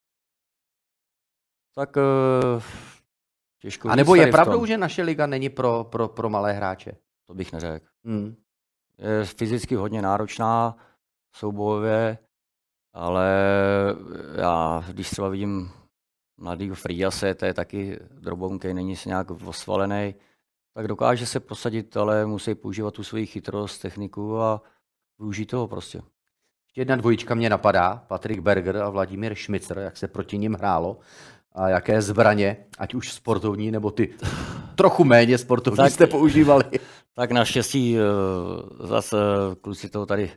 Tak 1.75 1.97
Těžko 3.61 3.89
a 3.89 3.97
nebo 3.97 4.15
je 4.15 4.27
pravdou, 4.27 4.67
že 4.67 4.79
naše 4.79 5.03
liga 5.03 5.27
není 5.27 5.49
pro, 5.49 5.85
pro, 5.85 6.09
pro 6.09 6.31
malé 6.31 6.53
hráče? 6.53 6.93
To 7.27 7.35
bych 7.35 7.53
neřekl. 7.53 7.87
Hmm. 8.05 8.35
Je 8.99 9.25
fyzicky 9.25 9.75
hodně 9.75 10.03
náročná, 10.03 10.77
soubojové, 11.35 12.19
ale 12.93 13.29
já, 14.37 14.85
když 14.89 15.11
třeba 15.11 15.29
vidím 15.29 15.71
mladýho 16.37 16.75
Friase, 16.75 17.35
to 17.35 17.45
je 17.45 17.55
taky 17.55 17.99
drobounkej, 18.11 18.75
není 18.75 18.97
se 18.97 19.09
nějak 19.09 19.31
osvalený, 19.31 20.15
tak 20.75 20.89
dokáže 20.89 21.27
se 21.27 21.41
posadit, 21.41 21.97
ale 21.97 22.27
musí 22.27 22.55
používat 22.55 22.95
tu 22.95 23.05
svoji 23.05 23.27
chytrost, 23.27 23.83
techniku 23.83 24.41
a 24.41 24.63
využít 25.19 25.47
toho 25.47 25.69
prostě. 25.69 26.03
Ještě 26.67 26.81
jedna 26.81 26.97
dvojička 26.97 27.35
mě 27.35 27.51
napadá, 27.51 28.05
Patrik 28.09 28.41
Berger 28.41 28.77
a 28.77 28.91
Vladimír 28.91 29.35
Šmicer, 29.35 29.79
jak 29.79 29.97
se 29.97 30.09
proti 30.09 30.39
ním 30.39 30.55
hrálo 30.55 30.99
a 31.53 31.69
jaké 31.69 32.03
zbraně, 32.03 32.67
ať 32.79 32.95
už 32.95 33.13
sportovní 33.13 33.71
nebo 33.71 33.91
ty 33.91 34.15
trochu 34.75 35.05
méně 35.05 35.39
sportovní 35.39 35.77
tak, 35.77 35.93
jste 35.93 36.07
používali. 36.07 36.65
Tak 37.15 37.31
naštěstí 37.31 37.99
eh, 37.99 38.01
zase 38.87 39.17
kluci 39.61 39.89
toho 39.89 40.07
tady 40.07 40.33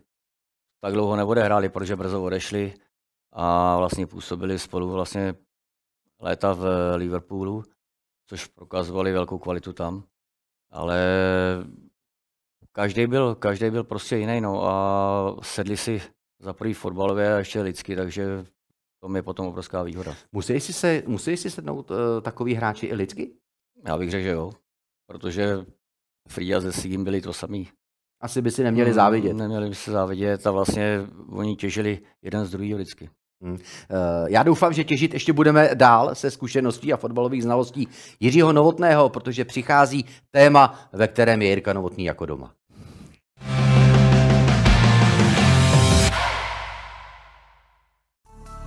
tak 0.81 0.93
dlouho 0.93 1.15
nebude 1.15 1.43
hráli, 1.43 1.69
protože 1.69 1.95
brzo 1.95 2.23
odešli 2.23 2.73
a 3.33 3.77
vlastně 3.77 4.07
působili 4.07 4.59
spolu 4.59 4.91
vlastně 4.91 5.33
léta 6.19 6.53
v 6.53 6.95
Liverpoolu, 6.95 7.63
což 8.29 8.47
prokazovali 8.47 9.11
velkou 9.11 9.37
kvalitu 9.37 9.73
tam. 9.73 10.03
Ale 10.71 10.99
každý 12.71 13.07
byl, 13.07 13.35
každý 13.35 13.69
byl 13.69 13.83
prostě 13.83 14.17
jiný, 14.17 14.41
no 14.41 14.67
a 14.67 15.35
sedli 15.41 15.77
si 15.77 16.01
za 16.39 16.53
prvý 16.53 16.73
fotbalově 16.73 17.33
a 17.33 17.37
ještě 17.37 17.61
lidsky, 17.61 17.95
takže 17.95 18.45
to 19.03 19.15
je 19.15 19.21
potom 19.21 19.47
obrovská 19.47 19.83
výhoda. 19.83 20.15
Musí 20.31 20.59
si, 20.59 20.73
se, 20.73 21.03
musí 21.07 21.37
si 21.37 21.49
sednout 21.49 21.91
uh, 21.91 21.97
takový 22.21 22.53
hráči 22.53 22.85
i 22.85 22.95
lidsky? 22.95 23.31
Já 23.87 23.97
bych 23.97 24.11
řekl, 24.11 24.23
že 24.23 24.29
jo. 24.29 24.51
Protože 25.07 25.65
Free 26.29 26.55
a 26.55 26.59
ze 26.59 26.71
Sigim 26.71 27.03
byli 27.03 27.21
to 27.21 27.33
samý. 27.33 27.69
Asi 28.21 28.41
by 28.41 28.51
si 28.51 28.63
neměli 28.63 28.89
hmm, 28.89 28.95
závidět. 28.95 29.33
Neměli 29.33 29.69
by 29.69 29.75
se 29.75 29.91
závidět 29.91 30.47
a 30.47 30.51
vlastně 30.51 31.01
oni 31.29 31.55
těžili 31.55 31.99
jeden 32.21 32.45
z 32.45 32.51
druhého 32.51 32.77
lidsky. 32.77 33.09
Hmm. 33.41 33.57
Já 34.27 34.43
doufám, 34.43 34.73
že 34.73 34.83
těžit 34.83 35.13
ještě 35.13 35.33
budeme 35.33 35.69
dál 35.73 36.15
se 36.15 36.31
zkušeností 36.31 36.93
a 36.93 36.97
fotbalových 36.97 37.43
znalostí 37.43 37.87
Jiřího 38.19 38.53
Novotného, 38.53 39.09
protože 39.09 39.45
přichází 39.45 40.05
téma, 40.31 40.89
ve 40.93 41.07
kterém 41.07 41.41
je 41.41 41.49
Jirka 41.49 41.73
Novotný 41.73 42.05
jako 42.05 42.25
doma. 42.25 42.53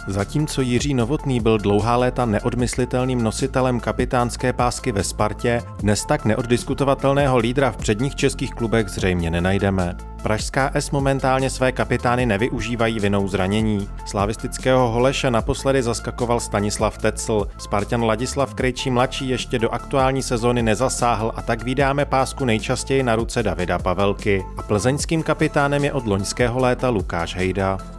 Zatímco 0.08 0.62
Jiří 0.62 0.94
Novotný 0.94 1.40
byl 1.40 1.58
dlouhá 1.58 1.96
léta 1.96 2.26
neodmyslitelným 2.26 3.22
nositelem 3.22 3.80
kapitánské 3.80 4.52
pásky 4.52 4.92
ve 4.92 5.04
Spartě, 5.04 5.62
dnes 5.78 6.04
tak 6.04 6.24
neoddiskutovatelného 6.24 7.38
lídra 7.38 7.70
v 7.70 7.76
předních 7.76 8.14
českých 8.14 8.50
klubech 8.50 8.88
zřejmě 8.88 9.30
nenajdeme. 9.30 9.96
Pražská 10.22 10.70
S 10.74 10.90
momentálně 10.90 11.50
své 11.50 11.72
kapitány 11.72 12.26
nevyužívají 12.26 13.00
vinou 13.00 13.28
zranění. 13.28 13.88
Slavistického 14.06 14.88
Holeše 14.88 15.30
naposledy 15.30 15.82
zaskakoval 15.82 16.40
Stanislav 16.40 16.98
Tecl. 16.98 17.48
Spartan 17.58 18.04
Ladislav 18.04 18.54
Krejčí 18.54 18.90
mladší 18.90 19.28
ještě 19.28 19.58
do 19.58 19.70
aktuální 19.70 20.22
sezóny 20.22 20.62
nezasáhl 20.62 21.32
a 21.36 21.42
tak 21.42 21.62
vydáme 21.62 22.04
pásku 22.04 22.44
nejčastěji 22.44 23.02
na 23.02 23.16
ruce 23.16 23.42
Davida 23.42 23.78
Pavelky. 23.78 24.44
A 24.58 24.62
plzeňským 24.62 25.22
kapitánem 25.22 25.84
je 25.84 25.92
od 25.92 26.06
loňského 26.06 26.60
léta 26.60 26.88
Lukáš 26.88 27.36
Hejda. 27.36 27.95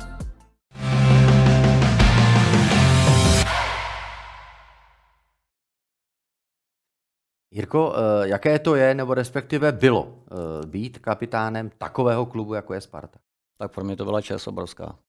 Jirko, 7.58 7.94
eh, 7.96 8.28
jaké 8.28 8.60
to 8.60 8.76
je, 8.76 8.94
nebo 8.94 9.14
respektive 9.14 9.72
bylo 9.72 10.24
eh, 10.32 10.66
být 10.68 11.00
kapitánem 11.00 11.70
takového 11.70 12.26
klubu, 12.26 12.54
jako 12.54 12.74
je 12.74 12.82
Sparta? 12.82 13.20
Tak 13.58 13.74
pro 13.74 13.84
mě 13.84 13.96
to 13.96 14.06
byla 14.06 14.22
čest 14.22 14.48
obrovská. 14.48 15.00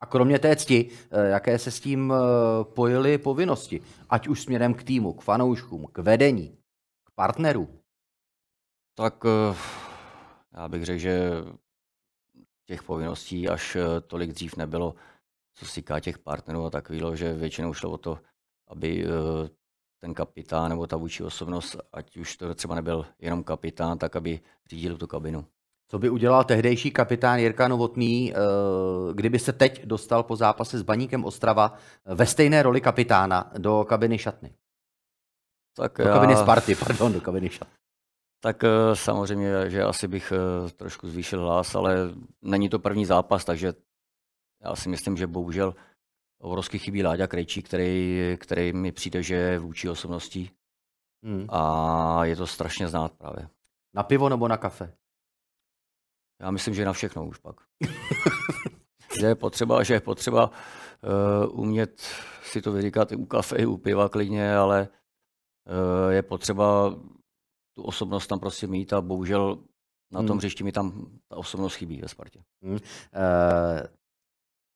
A 0.00 0.06
kromě 0.06 0.38
té 0.38 0.56
cti, 0.56 0.90
eh, 1.10 1.28
jaké 1.28 1.58
se 1.58 1.70
s 1.70 1.80
tím 1.80 2.14
pojily 2.62 3.18
povinnosti? 3.18 3.80
Ať 4.10 4.28
už 4.28 4.42
směrem 4.42 4.74
k 4.74 4.82
týmu, 4.82 5.12
k 5.12 5.22
fanouškům, 5.22 5.86
k 5.92 5.98
vedení, 5.98 6.58
k 7.04 7.10
partnerům? 7.14 7.78
Tak 8.94 9.24
já 10.56 10.68
bych 10.68 10.84
řekl, 10.84 10.98
že 10.98 11.30
těch 12.66 12.82
povinností 12.82 13.48
až 13.48 13.76
tolik 14.06 14.32
dřív 14.32 14.56
nebylo, 14.56 14.94
co 15.54 15.66
se 15.66 15.74
týká 15.74 16.00
těch 16.00 16.18
partnerů 16.18 16.64
a 16.64 16.70
takového, 16.70 17.16
že 17.16 17.34
většinou 17.34 17.74
šlo 17.74 17.90
o 17.90 17.98
to, 17.98 18.18
aby 18.68 19.06
ten 20.00 20.14
kapitán 20.14 20.70
nebo 20.70 20.86
ta 20.86 20.96
vůči 20.96 21.22
osobnost, 21.24 21.76
ať 21.92 22.16
už 22.16 22.36
to 22.36 22.54
třeba 22.54 22.74
nebyl 22.74 23.06
jenom 23.18 23.44
kapitán, 23.44 23.98
tak 23.98 24.16
aby 24.16 24.40
řídil 24.70 24.96
tu 24.96 25.06
kabinu. 25.06 25.44
Co 25.88 25.98
by 25.98 26.10
udělal 26.10 26.44
tehdejší 26.44 26.90
kapitán 26.90 27.38
Jirka 27.38 27.68
Novotný, 27.68 28.32
eh, 28.32 28.36
kdyby 29.14 29.38
se 29.38 29.52
teď 29.52 29.84
dostal 29.84 30.22
po 30.22 30.36
zápase 30.36 30.78
s 30.78 30.82
Baníkem 30.82 31.24
Ostrava 31.24 31.72
eh, 31.72 32.14
ve 32.14 32.26
stejné 32.26 32.62
roli 32.62 32.80
kapitána 32.80 33.50
do 33.58 33.84
kabiny 33.88 34.18
šatny? 34.18 34.54
Tak 35.76 35.98
do 35.98 36.04
já... 36.04 36.14
kabiny 36.14 36.36
Sparty, 36.36 36.74
pardon, 36.86 37.12
do 37.12 37.20
kabiny 37.20 37.48
šatny. 37.48 37.74
Tak 38.42 38.64
eh, 38.64 38.68
samozřejmě, 38.94 39.70
že 39.70 39.82
asi 39.82 40.08
bych 40.08 40.32
trošku 40.76 41.08
zvýšil 41.08 41.40
hlas, 41.40 41.74
ale 41.74 41.96
není 42.42 42.68
to 42.68 42.78
první 42.78 43.04
zápas, 43.04 43.44
takže 43.44 43.72
já 44.62 44.76
si 44.76 44.88
myslím, 44.88 45.16
že 45.16 45.26
bohužel 45.26 45.74
obrovsky 46.40 46.78
chybí 46.78 47.02
Láďa 47.02 47.26
Krejčí, 47.26 47.62
který, 47.62 48.20
který 48.40 48.72
mi 48.72 48.92
přijde, 48.92 49.22
že 49.22 49.34
je 49.34 49.58
vůči 49.58 49.88
osobností. 49.88 50.50
Hmm. 51.24 51.46
A 51.48 52.24
je 52.24 52.36
to 52.36 52.46
strašně 52.46 52.88
znát 52.88 53.12
právě. 53.12 53.48
Na 53.94 54.02
pivo 54.02 54.28
nebo 54.28 54.48
na 54.48 54.56
kafe? 54.56 54.92
Já 56.40 56.50
myslím, 56.50 56.74
že 56.74 56.84
na 56.84 56.92
všechno 56.92 57.26
už 57.26 57.38
pak. 57.38 57.56
že 59.20 59.26
je 59.26 59.34
potřeba, 59.34 59.82
že 59.82 59.94
je 59.94 60.00
potřeba 60.00 60.50
uh, 60.50 61.60
umět 61.60 62.00
si 62.42 62.62
to 62.62 62.72
vyříkat 62.72 63.12
i 63.12 63.16
u 63.16 63.26
kafe, 63.26 63.56
i 63.56 63.66
u 63.66 63.76
piva 63.76 64.08
klidně, 64.08 64.56
ale 64.56 64.88
uh, 64.88 66.12
je 66.12 66.22
potřeba 66.22 66.94
tu 67.76 67.82
osobnost 67.82 68.26
tam 68.26 68.40
prostě 68.40 68.66
mít 68.66 68.92
a 68.92 69.00
bohužel 69.00 69.58
na 70.12 70.20
tom 70.20 70.28
hmm. 70.28 70.38
hřišti 70.38 70.64
mi 70.64 70.72
tam 70.72 71.18
ta 71.28 71.36
osobnost 71.36 71.74
chybí 71.74 72.00
ve 72.00 72.08
Spartě. 72.08 72.44
Hmm. 72.62 72.72
Uh, 72.72 72.78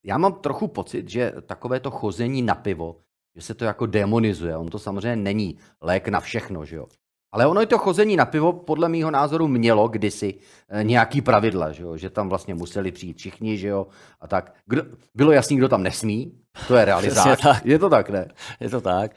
já 0.05 0.19
mám 0.19 0.33
trochu 0.33 0.69
pocit, 0.69 1.09
že 1.09 1.33
takové 1.47 1.81
to 1.81 1.91
chození 1.91 2.43
na 2.43 2.55
pivo, 2.55 2.97
že 3.37 3.43
se 3.43 3.55
to 3.55 3.65
jako 3.65 3.87
demonizuje. 3.87 4.57
On 4.57 4.69
to 4.69 4.79
samozřejmě 4.79 5.17
není 5.17 5.59
lék 5.81 6.09
na 6.09 6.21
všechno, 6.21 6.65
že 6.65 6.77
jo. 6.77 6.87
Ale 7.33 7.47
ono 7.47 7.63
i 7.63 7.67
to 7.67 7.79
chození 7.79 8.17
na 8.17 8.25
pivo 8.27 8.53
podle 8.53 8.89
mýho 8.89 9.11
názoru 9.11 9.49
mělo 9.49 9.89
kdysi 9.89 10.35
eh, 10.69 10.85
nějaký 10.85 11.21
pravidla, 11.21 11.73
že, 11.73 11.83
jo? 11.83 11.97
že 11.97 12.11
tam 12.11 12.29
vlastně 12.29 12.55
museli 12.55 12.93
přijít 12.93 13.19
všichni, 13.19 13.59
že 13.59 13.69
jo, 13.69 13.87
a 14.21 14.27
tak. 14.27 14.55
Kdo, 14.67 14.83
bylo 15.15 15.33
jasný, 15.33 15.57
kdo 15.57 15.69
tam 15.69 15.83
nesmí, 15.83 16.39
to 16.69 16.77
je 16.77 16.85
realizace. 16.91 17.61
Je 17.65 17.79
to 17.79 17.91
tak, 17.91 18.11
ne? 18.11 18.29
Je 18.61 18.71
to 18.71 18.81
tak. 18.81 19.13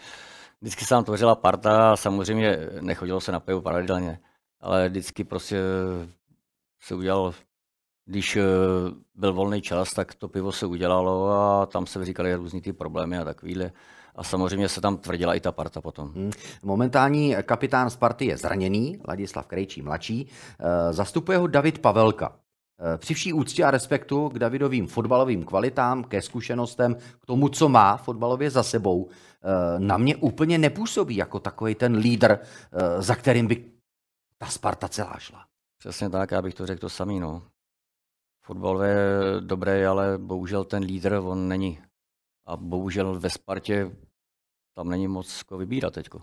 Vždycky 0.62 0.86
se 0.86 0.90
tam 0.90 1.04
tvořila 1.04 1.36
parta, 1.36 1.96
samozřejmě 1.96 2.58
nechodilo 2.82 3.22
se 3.22 3.32
na 3.32 3.40
pivo 3.40 3.62
pravidelně, 3.62 4.20
ale 4.62 4.90
vždycky 4.90 5.24
prostě 5.24 5.60
se 6.82 6.96
udělal 6.96 7.34
když 8.06 8.36
eh, 8.36 8.42
byl 9.16 9.34
volný 9.34 9.62
čas, 9.62 9.94
tak 9.94 10.16
to 10.16 10.28
pivo 10.28 10.52
se 10.52 10.66
udělalo 10.66 11.32
a 11.32 11.66
tam 11.66 11.86
se 11.86 12.06
říkali 12.06 12.36
různý 12.36 12.62
ty 12.62 12.74
problémy 12.74 13.18
a 13.18 13.24
takovýhle. 13.24 13.72
A 14.16 14.24
samozřejmě 14.24 14.70
se 14.70 14.82
tam 14.82 14.98
tvrdila 14.98 15.34
i 15.34 15.40
ta 15.40 15.52
parta 15.52 15.82
potom. 15.82 16.12
Hmm. 16.14 16.32
Momentální 16.64 17.36
kapitán 17.44 17.90
Sparty 17.90 18.26
je 18.26 18.38
zraněný, 18.38 19.00
Ladislav 19.08 19.48
Krejčí 19.48 19.82
mladší. 19.82 20.28
E, 20.60 20.94
zastupuje 20.94 21.38
ho 21.38 21.48
David 21.48 21.80
Pavelka. 21.80 22.36
E, 22.96 22.98
při 22.98 23.14
vší 23.14 23.34
úctě 23.34 23.64
a 23.64 23.72
respektu 23.72 24.30
k 24.30 24.40
Davidovým 24.40 24.88
fotbalovým 24.88 25.44
kvalitám, 25.44 26.04
ke 26.04 26.22
zkušenostem, 26.22 26.96
k 26.96 27.26
tomu, 27.26 27.50
co 27.50 27.70
má 27.70 27.98
fotbalově 27.98 28.50
za 28.50 28.64
sebou, 28.64 29.10
na 29.78 29.98
mě 29.98 30.16
úplně 30.16 30.58
nepůsobí 30.58 31.16
jako 31.16 31.40
takový 31.40 31.76
ten 31.76 31.96
lídr, 31.96 32.38
za 33.00 33.16
kterým 33.16 33.48
by 33.48 33.66
ta 34.38 34.46
Sparta 34.46 34.88
celá 34.88 35.16
šla. 35.20 35.46
Přesně 35.78 36.10
tak, 36.10 36.32
já 36.32 36.42
bych 36.42 36.54
to 36.54 36.66
řekl 36.66 36.82
to 36.82 36.90
samý. 36.90 37.20
No. 37.20 37.42
Fotbal 38.46 38.84
je 38.84 38.98
dobrý, 39.40 39.86
ale 39.86 40.18
bohužel 40.18 40.64
ten 40.64 40.84
lídr 40.84 41.14
on 41.14 41.48
není. 41.48 41.80
A 42.46 42.58
bohužel 42.58 43.20
ve 43.20 43.30
Spartě 43.30 43.92
tam 44.76 44.90
není 44.90 45.08
moc 45.08 45.44
ko 45.44 45.58
vybírat 45.58 45.94
teďko, 45.94 46.22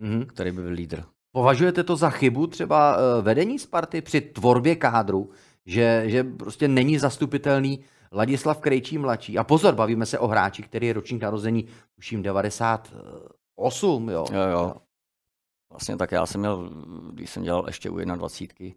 mm-hmm. 0.00 0.26
který 0.26 0.50
by 0.50 0.62
byl 0.62 0.72
lídr. 0.72 1.04
Považujete 1.32 1.84
to 1.84 1.96
za 1.96 2.10
chybu 2.10 2.46
třeba 2.46 2.96
eh, 2.96 3.22
vedení 3.22 3.58
Sparty 3.58 4.02
při 4.02 4.20
tvorbě 4.20 4.76
kádru, 4.76 5.30
že, 5.66 6.02
že 6.06 6.24
prostě 6.24 6.68
není 6.68 6.98
zastupitelný 6.98 7.84
Ladislav 8.12 8.58
Krejčí 8.60 8.98
mladší. 8.98 9.38
A 9.38 9.44
pozor, 9.44 9.74
bavíme 9.74 10.06
se 10.06 10.18
o 10.18 10.26
hráči, 10.26 10.62
který 10.62 10.86
je 10.86 10.92
ročník 10.92 11.22
narození, 11.22 11.66
tuším, 11.94 12.22
98, 12.22 14.08
jo. 14.08 14.26
Jo, 14.32 14.48
jo. 14.50 14.74
Vlastně 15.70 15.96
tak 15.96 16.12
já 16.12 16.26
jsem 16.26 16.40
měl, 16.40 16.70
když 17.12 17.30
jsem 17.30 17.42
dělal 17.42 17.66
ještě 17.66 17.90
u 17.90 17.98
21, 17.98 18.74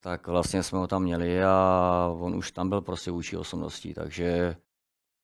tak 0.00 0.26
vlastně 0.26 0.62
jsme 0.62 0.78
ho 0.78 0.86
tam 0.86 1.02
měli 1.02 1.44
a 1.44 2.14
on 2.20 2.34
už 2.34 2.52
tam 2.52 2.68
byl 2.68 2.80
prostě 2.80 3.10
vůči 3.10 3.36
osobností, 3.36 3.94
takže 3.94 4.56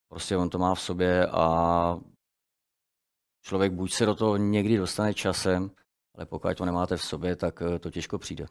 prostě 0.09 0.37
on 0.37 0.49
to 0.49 0.57
má 0.57 0.75
v 0.75 0.81
sobě 0.81 1.27
a 1.27 1.99
člověk 3.45 3.71
buď 3.71 3.93
se 3.93 4.05
do 4.05 4.15
toho 4.15 4.37
někdy 4.37 4.77
dostane 4.77 5.13
časem, 5.13 5.71
ale 6.15 6.25
pokud 6.25 6.57
to 6.57 6.65
nemáte 6.65 6.97
v 6.97 7.03
sobě, 7.03 7.35
tak 7.35 7.61
eh, 7.61 7.79
to 7.79 7.91
těžko 7.91 8.17
přijde. 8.17 8.45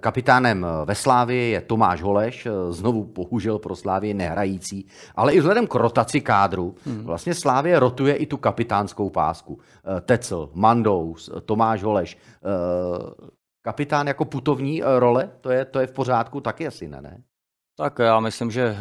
Kapitánem 0.00 0.64
eh, 0.64 0.84
ve 0.84 0.94
Slávii 0.94 1.50
je 1.50 1.60
Tomáš 1.60 2.02
Holeš, 2.02 2.46
eh, 2.46 2.72
znovu 2.72 3.04
bohužel 3.04 3.58
pro 3.58 3.76
Slávii 3.76 4.14
nehrající, 4.14 4.86
ale 5.14 5.32
i 5.32 5.38
vzhledem 5.38 5.66
k 5.66 5.74
rotaci 5.74 6.20
kádru, 6.20 6.74
hmm. 6.84 7.04
vlastně 7.04 7.34
Slávie 7.34 7.80
rotuje 7.80 8.16
i 8.16 8.26
tu 8.26 8.36
kapitánskou 8.36 9.10
pásku. 9.10 9.60
Tecel, 10.00 10.50
Mandous, 10.54 11.30
Tomáš 11.44 11.82
Holeš 11.82 12.18
kapitán 13.66 14.06
jako 14.06 14.24
putovní 14.24 14.82
eh, 14.82 15.00
role, 15.00 15.38
to 15.40 15.50
je, 15.50 15.64
to 15.64 15.80
je 15.80 15.86
v 15.86 15.92
pořádku 15.92 16.40
taky 16.40 16.66
asi 16.66 16.88
ne, 16.88 17.00
ne? 17.00 17.22
Tak 17.76 17.98
já 17.98 18.20
myslím, 18.20 18.50
že 18.50 18.62
eh, 18.62 18.76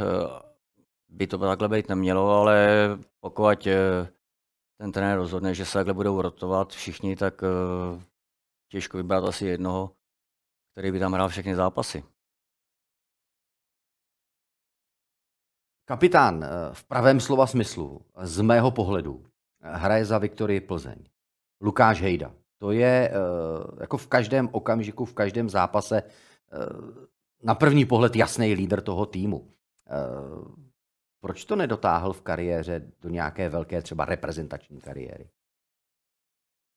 by 1.10 1.28
to 1.28 1.38
takhle 1.38 1.70
být 1.70 1.90
nemělo, 1.90 2.30
ale 2.30 2.68
pokud 3.20 3.68
eh, 3.68 4.08
ten 4.78 4.92
trenér 4.92 5.18
rozhodne, 5.18 5.54
že 5.54 5.66
se 5.66 5.74
takhle 5.74 5.94
budou 5.94 6.22
rotovat 6.22 6.74
všichni, 6.74 7.16
tak 7.16 7.42
těžko 8.72 8.98
vybrat 8.98 9.24
asi 9.24 9.46
jednoho, 9.46 9.92
který 10.72 10.92
by 10.92 11.00
tam 11.00 11.14
hrál 11.14 11.30
všechny 11.30 11.56
zápasy. 11.56 12.04
Kapitán 15.88 16.46
v 16.74 16.84
pravém 16.84 17.20
slova 17.20 17.48
smyslu, 17.48 18.06
z 18.22 18.42
mého 18.42 18.72
pohledu, 18.72 19.26
hraje 19.62 20.06
za 20.06 20.18
Viktorii 20.18 20.62
Plzeň. 20.62 21.06
Lukáš 21.62 22.02
Hejda. 22.02 22.45
To 22.58 22.72
je 22.72 23.10
eh, 23.10 23.14
jako 23.80 23.98
v 23.98 24.08
každém 24.08 24.50
okamžiku, 24.52 25.06
v 25.06 25.14
každém 25.14 25.50
zápase 25.50 26.04
eh, 26.04 26.10
na 27.44 27.56
první 27.56 27.86
pohled 27.86 28.16
jasný 28.16 28.54
lídr 28.54 28.82
toho 28.82 29.06
týmu. 29.06 29.54
Eh, 29.88 30.66
proč 31.22 31.46
to 31.46 31.56
nedotáhl 31.56 32.14
v 32.14 32.22
kariéře 32.22 32.92
do 33.02 33.10
nějaké 33.10 33.50
velké 33.50 33.82
třeba 33.82 34.06
reprezentační 34.06 34.82
kariéry? 34.82 35.30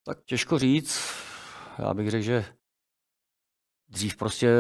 Tak 0.05 0.25
těžko 0.25 0.59
říct. 0.59 1.01
Já 1.79 1.95
bych 1.95 2.11
řekl, 2.11 2.25
že 2.25 2.45
dřív 3.88 4.17
prostě 4.17 4.51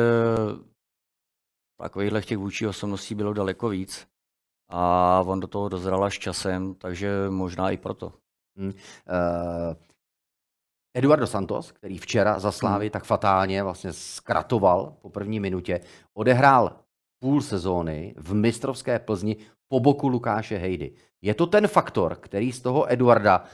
takovýchhle 1.78 2.22
těch 2.22 2.38
vůči 2.38 2.66
osobností 2.66 3.14
bylo 3.14 3.32
daleko 3.32 3.68
víc. 3.68 4.08
A 4.68 5.20
on 5.26 5.40
do 5.40 5.46
toho 5.46 5.68
dozral 5.68 6.04
až 6.04 6.18
časem, 6.18 6.74
takže 6.74 7.10
možná 7.28 7.70
i 7.70 7.76
proto. 7.76 8.12
Hmm. 8.56 8.68
Uh, 8.68 8.74
Eduardo 10.94 11.26
Santos, 11.26 11.72
který 11.72 11.98
včera 11.98 12.38
za 12.38 12.52
Slávy 12.52 12.86
hmm. 12.86 12.90
tak 12.90 13.04
fatálně 13.04 13.62
vlastně 13.62 13.92
skratoval 13.92 14.96
po 15.02 15.10
první 15.10 15.40
minutě, 15.40 15.80
odehrál 16.14 16.76
půl 17.18 17.42
sezóny 17.42 18.14
v 18.16 18.34
mistrovské 18.34 18.98
Plzni 18.98 19.36
po 19.68 19.80
boku 19.80 20.08
Lukáše 20.08 20.58
Hejdy. 20.58 20.92
Je 21.22 21.34
to 21.34 21.46
ten 21.46 21.68
faktor, 21.68 22.16
který 22.16 22.52
z 22.52 22.60
toho 22.60 22.92
Eduarda 22.92 23.44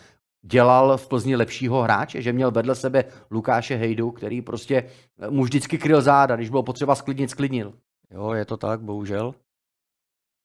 dělal 0.42 0.96
v 0.96 1.08
Plzni 1.08 1.36
lepšího 1.36 1.82
hráče, 1.82 2.22
že 2.22 2.32
měl 2.32 2.50
vedle 2.50 2.74
sebe 2.74 3.04
Lukáše 3.30 3.76
Hejdu, 3.76 4.10
který 4.10 4.42
prostě 4.42 4.90
mu 5.30 5.44
vždycky 5.44 5.78
kryl 5.78 6.02
záda, 6.02 6.36
když 6.36 6.50
bylo 6.50 6.62
potřeba 6.62 6.94
sklidnit, 6.94 7.30
sklidnil. 7.30 7.74
Jo, 8.10 8.32
je 8.32 8.44
to 8.44 8.56
tak, 8.56 8.80
bohužel. 8.80 9.34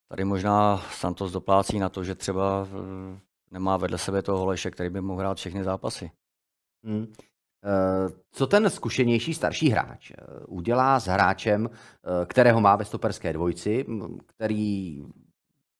Tady 0.08 0.24
možná 0.24 0.82
Santos 0.90 1.32
doplácí 1.32 1.78
na 1.78 1.88
to, 1.88 2.04
že 2.04 2.14
třeba 2.14 2.66
eh, 2.70 3.20
nemá 3.50 3.76
vedle 3.76 3.98
sebe 3.98 4.22
toho 4.22 4.38
Holeše, 4.38 4.70
který 4.70 4.90
by 4.90 5.00
mohl 5.00 5.20
hrát 5.20 5.36
všechny 5.36 5.64
zápasy. 5.64 6.10
Hmm. 6.84 7.12
Co 8.32 8.46
ten 8.46 8.70
zkušenější 8.70 9.34
starší 9.34 9.70
hráč 9.70 10.10
eh, 10.10 10.14
udělá 10.46 11.00
s 11.00 11.06
hráčem, 11.06 11.70
kterého 12.26 12.60
má 12.60 12.76
ve 12.76 12.84
stoperské 12.84 13.32
dvojci, 13.32 13.86
který 14.26 15.02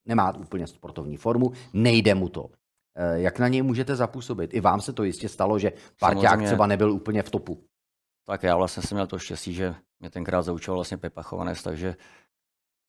nemá 0.05 0.35
úplně 0.35 0.67
sportovní 0.67 1.17
formu, 1.17 1.51
nejde 1.73 2.15
mu 2.15 2.29
to. 2.29 2.49
Jak 3.13 3.39
na 3.39 3.47
něj 3.47 3.61
můžete 3.61 3.95
zapůsobit? 3.95 4.53
I 4.53 4.61
vám 4.61 4.81
se 4.81 4.93
to 4.93 5.03
jistě 5.03 5.29
stalo, 5.29 5.59
že 5.59 5.71
parťák 5.99 6.43
třeba 6.43 6.67
nebyl 6.67 6.91
úplně 6.91 7.23
v 7.23 7.29
topu. 7.29 7.63
Tak 8.25 8.43
já 8.43 8.55
vlastně 8.55 8.83
jsem 8.83 8.95
měl 8.95 9.07
to 9.07 9.19
štěstí, 9.19 9.53
že 9.53 9.75
mě 9.99 10.09
tenkrát 10.09 10.41
zaučoval 10.41 10.77
vlastně 10.77 10.97
Pepa 10.97 11.21
Chovanec, 11.21 11.63
takže 11.63 11.95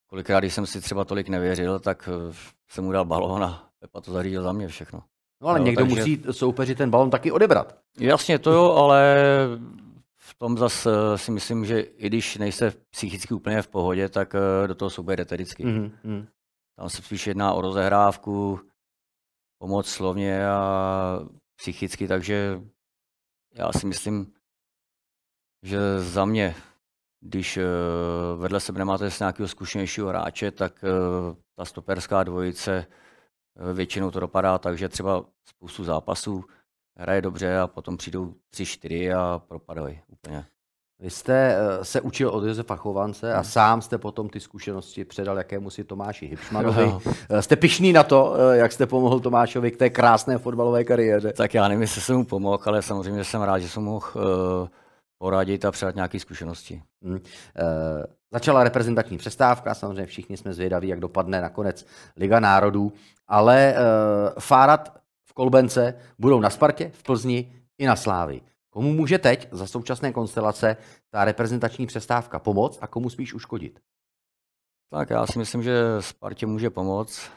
kolikrát, 0.07 0.41
když 0.41 0.55
jsem 0.55 0.67
si 0.67 0.81
třeba 0.81 1.05
tolik 1.05 1.29
nevěřil, 1.29 1.81
tak 1.81 2.09
eh, 2.09 2.35
jsem 2.69 2.85
mu 2.85 2.93
dal 2.93 3.05
balón 3.05 3.45
a 3.45 3.71
Pepa 3.79 4.01
to 4.01 4.13
zařídil 4.13 4.43
za 4.43 4.53
mě 4.53 4.69
všechno. 4.69 5.03
No 5.43 5.49
ale 5.49 5.59
no, 5.59 5.65
někdo 5.65 5.85
takže... 5.85 6.01
musí 6.01 6.23
soupeři 6.31 6.75
ten 6.75 6.91
balon 6.91 7.11
taky 7.11 7.33
odebrat. 7.33 7.79
Jasně, 7.99 8.39
to 8.39 8.53
jo, 8.53 8.73
ale 8.73 9.17
v 10.17 10.35
tom 10.35 10.59
zase 10.59 10.91
eh, 11.15 11.19
si 11.19 11.31
myslím, 11.31 11.65
že 11.65 11.81
i 11.81 12.07
když 12.07 12.37
nejste 12.37 12.73
psychicky 12.91 13.35
úplně 13.35 13.63
v 13.63 13.69
pohodě, 13.69 14.09
tak 14.09 14.35
eh, 14.35 14.69
do 14.69 14.75
toho 14.75 14.91
souboje 14.91 15.17
jdete 15.17 15.35
vždycky. 15.35 15.65
Mm-hmm. 15.65 16.27
Tam 16.77 16.91
se 16.91 17.03
spíš 17.03 17.27
jedná 17.27 17.53
o 17.53 17.61
rozehrávku, 17.61 18.61
pomoc 19.59 19.89
slovně 19.89 20.49
a 20.49 21.21
psychicky, 21.57 22.09
takže 22.09 22.61
já 23.55 23.73
si 23.73 23.87
myslím, 23.87 24.33
že 25.63 25.79
za 25.99 26.25
mě, 26.25 26.55
když 27.21 27.57
eh, 27.57 27.65
vedle 28.37 28.61
sebe 28.61 28.79
nemáte 28.79 29.11
nějakého 29.21 29.49
zkušenějšího 29.49 30.09
hráče, 30.09 30.51
tak 30.51 30.85
ta 31.57 31.65
stoperská 31.65 32.25
dvojice 32.25 32.87
většinou 33.73 34.11
to 34.11 34.21
dopadá 34.21 34.59
tak, 34.59 34.79
že 34.79 34.89
třeba 34.89 35.25
spoustu 35.45 35.85
zápasů 35.85 36.45
hraje 36.97 37.23
dobře 37.23 37.59
a 37.59 37.67
potom 37.67 37.97
přijdou 37.97 38.35
tři, 38.51 38.67
čtyři 38.67 39.13
a 39.13 39.43
propadají 39.49 40.01
úplně. 40.09 40.45
Vy 41.03 41.11
jste 41.11 41.57
se 41.83 42.01
učil 42.01 42.29
od 42.29 42.45
Josefa 42.45 42.77
Chovance 42.77 43.33
a 43.33 43.37
hmm. 43.37 43.45
sám 43.45 43.83
jste 43.83 43.99
potom 43.99 44.29
ty 44.29 44.41
zkušenosti 44.41 45.05
předal 45.05 45.39
jakému 45.39 45.71
si 45.71 45.85
Tomáši 45.85 46.27
Hipšmanovi. 46.27 46.87
No. 46.87 47.01
Jste 47.41 47.57
pišný 47.57 47.93
na 47.93 48.03
to, 48.03 48.35
jak 48.53 48.73
jste 48.73 48.87
pomohl 48.87 49.21
Tomášovi 49.21 49.71
k 49.71 49.77
té 49.77 49.91
krásné 49.91 50.39
fotbalové 50.39 50.85
kariéře? 50.85 51.33
Tak 51.33 51.55
já 51.55 51.69
nevím, 51.69 51.83
jestli 51.83 52.01
jsem 52.01 52.17
mu 52.17 52.25
pomohl, 52.25 52.63
ale 52.67 52.83
samozřejmě 52.83 53.25
jsem 53.25 53.43
rád, 53.43 53.59
že 53.59 53.69
jsem 53.69 53.83
mohl 53.83 54.07
poradit 55.19 55.65
a 55.65 55.71
předat 55.71 55.95
nějaké 55.95 56.21
zkušenosti. 56.21 56.83
Hmm. 57.03 57.21
Začala 58.33 58.65
reprezentační 58.65 59.19
přestávka, 59.19 59.75
samozřejmě 59.75 60.07
všichni 60.07 60.37
jsme 60.37 60.53
zvědaví, 60.53 60.89
jak 60.89 61.01
dopadne 61.01 61.41
nakonec 61.41 61.87
Liga 62.17 62.41
národů, 62.41 62.93
ale 63.29 63.75
e, 63.75 63.77
Fárat 64.41 64.99
v 65.25 65.33
Kolbence 65.33 65.95
budou 66.19 66.41
na 66.41 66.51
Spartě, 66.51 66.91
v 66.95 67.03
Plzni 67.03 67.63
i 67.79 67.87
na 67.87 67.97
Slávi. 67.97 68.41
Komu 68.71 68.93
může 68.93 69.19
teď 69.19 69.49
za 69.53 69.67
současné 69.67 70.13
konstelace 70.13 70.77
ta 71.11 71.25
reprezentační 71.25 71.87
přestávka 71.87 72.39
pomoct 72.39 72.79
a 72.81 72.87
komu 72.87 73.11
spíš 73.11 73.35
uškodit? 73.35 73.81
Tak 74.91 75.11
já 75.11 75.27
si 75.27 75.39
myslím, 75.39 75.63
že 75.63 75.83
Spartě 76.01 76.47
může 76.47 76.71
pomoct, 76.71 77.31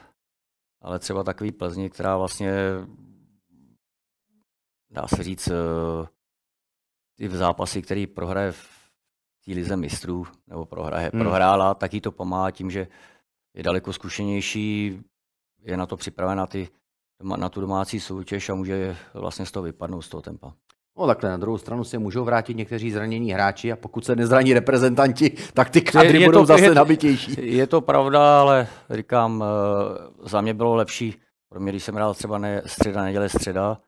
ale 0.82 0.98
třeba 0.98 1.22
takový 1.22 1.52
Plzni, 1.52 1.90
která 1.90 2.16
vlastně 2.16 2.52
dá 4.90 5.08
se 5.08 5.22
říct, 5.22 5.48
ty 7.16 7.28
v 7.28 7.36
zápasy, 7.36 7.82
který 7.82 8.06
prohraje 8.06 8.52
v 8.52 8.75
té 9.46 9.52
lize 9.52 9.76
mistrů, 9.76 10.26
nebo 10.46 10.66
prohraje, 10.66 11.10
hmm. 11.14 11.22
prohrála, 11.22 11.74
tak 11.74 11.94
jí 11.94 12.00
to 12.00 12.12
pomáhá 12.12 12.50
tím, 12.50 12.70
že 12.70 12.88
je 13.54 13.62
daleko 13.62 13.92
zkušenější, 13.92 15.00
je 15.62 15.76
na 15.76 15.86
to 15.86 15.96
připravena 15.96 16.46
ty, 16.46 16.68
na 17.36 17.48
tu 17.48 17.60
domácí 17.60 18.00
soutěž 18.00 18.48
a 18.48 18.54
může 18.54 18.96
vlastně 19.14 19.46
z 19.46 19.52
toho 19.52 19.62
vypadnout, 19.62 20.02
z 20.02 20.08
toho 20.08 20.22
tempa. 20.22 20.52
No 20.98 21.06
takhle 21.06 21.30
na 21.30 21.36
druhou 21.36 21.58
stranu 21.58 21.84
se 21.84 21.98
můžou 21.98 22.24
vrátit 22.24 22.56
někteří 22.56 22.90
zranění 22.90 23.32
hráči 23.32 23.72
a 23.72 23.76
pokud 23.76 24.04
se 24.04 24.16
nezraní 24.16 24.54
reprezentanti, 24.54 25.30
tak 25.54 25.70
ty 25.70 25.80
kadry 25.80 26.24
budou 26.24 26.40
to, 26.40 26.46
zase 26.46 26.64
je, 26.64 26.74
nabitější. 26.74 27.56
Je 27.56 27.66
to 27.66 27.80
pravda, 27.80 28.40
ale 28.40 28.68
říkám, 28.90 29.44
eh, 29.44 30.28
za 30.28 30.40
mě 30.40 30.54
bylo 30.54 30.74
lepší, 30.74 31.14
pro 31.48 31.60
mě, 31.60 31.72
když 31.72 31.84
jsem 31.84 31.94
hrál 31.94 32.14
třeba 32.14 32.38
ne, 32.38 32.62
středa, 32.66 33.02
neděle, 33.02 33.28
středa, 33.28 33.80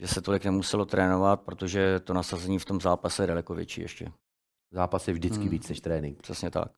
že 0.00 0.08
se 0.08 0.20
tolik 0.20 0.44
nemuselo 0.44 0.84
trénovat, 0.84 1.40
protože 1.40 2.00
to 2.00 2.14
nasazení 2.14 2.58
v 2.58 2.64
tom 2.64 2.80
zápase 2.80 3.22
je 3.22 3.26
daleko 3.26 3.54
větší 3.54 3.80
ještě. 3.80 4.12
Zápas 4.72 5.08
je 5.08 5.14
vždycky 5.14 5.42
hmm. 5.42 5.50
víc 5.50 5.68
než 5.68 5.80
trénink. 5.80 6.22
Přesně 6.22 6.50
tak. 6.50 6.68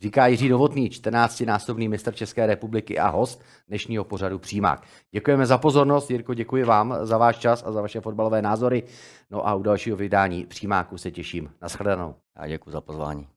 Říká 0.00 0.26
Jiří 0.26 0.48
Novotný, 0.48 0.90
14-násobný 0.90 1.88
mistr 1.88 2.14
České 2.14 2.46
republiky 2.46 2.98
a 2.98 3.08
host 3.08 3.42
dnešního 3.68 4.04
pořadu 4.04 4.38
Přímák. 4.38 4.82
Děkujeme 5.10 5.46
za 5.46 5.58
pozornost, 5.58 6.10
Jirko, 6.10 6.34
děkuji 6.34 6.64
vám 6.64 6.96
za 7.02 7.18
váš 7.18 7.38
čas 7.38 7.62
a 7.66 7.72
za 7.72 7.80
vaše 7.80 8.00
fotbalové 8.00 8.42
názory. 8.42 8.82
No 9.30 9.48
a 9.48 9.54
u 9.54 9.62
dalšího 9.62 9.96
vydání 9.96 10.46
Přímáku 10.46 10.98
se 10.98 11.10
těším. 11.10 11.50
Naschledanou. 11.62 12.14
A 12.36 12.46
děkuji 12.46 12.70
za 12.70 12.80
pozvání. 12.80 13.28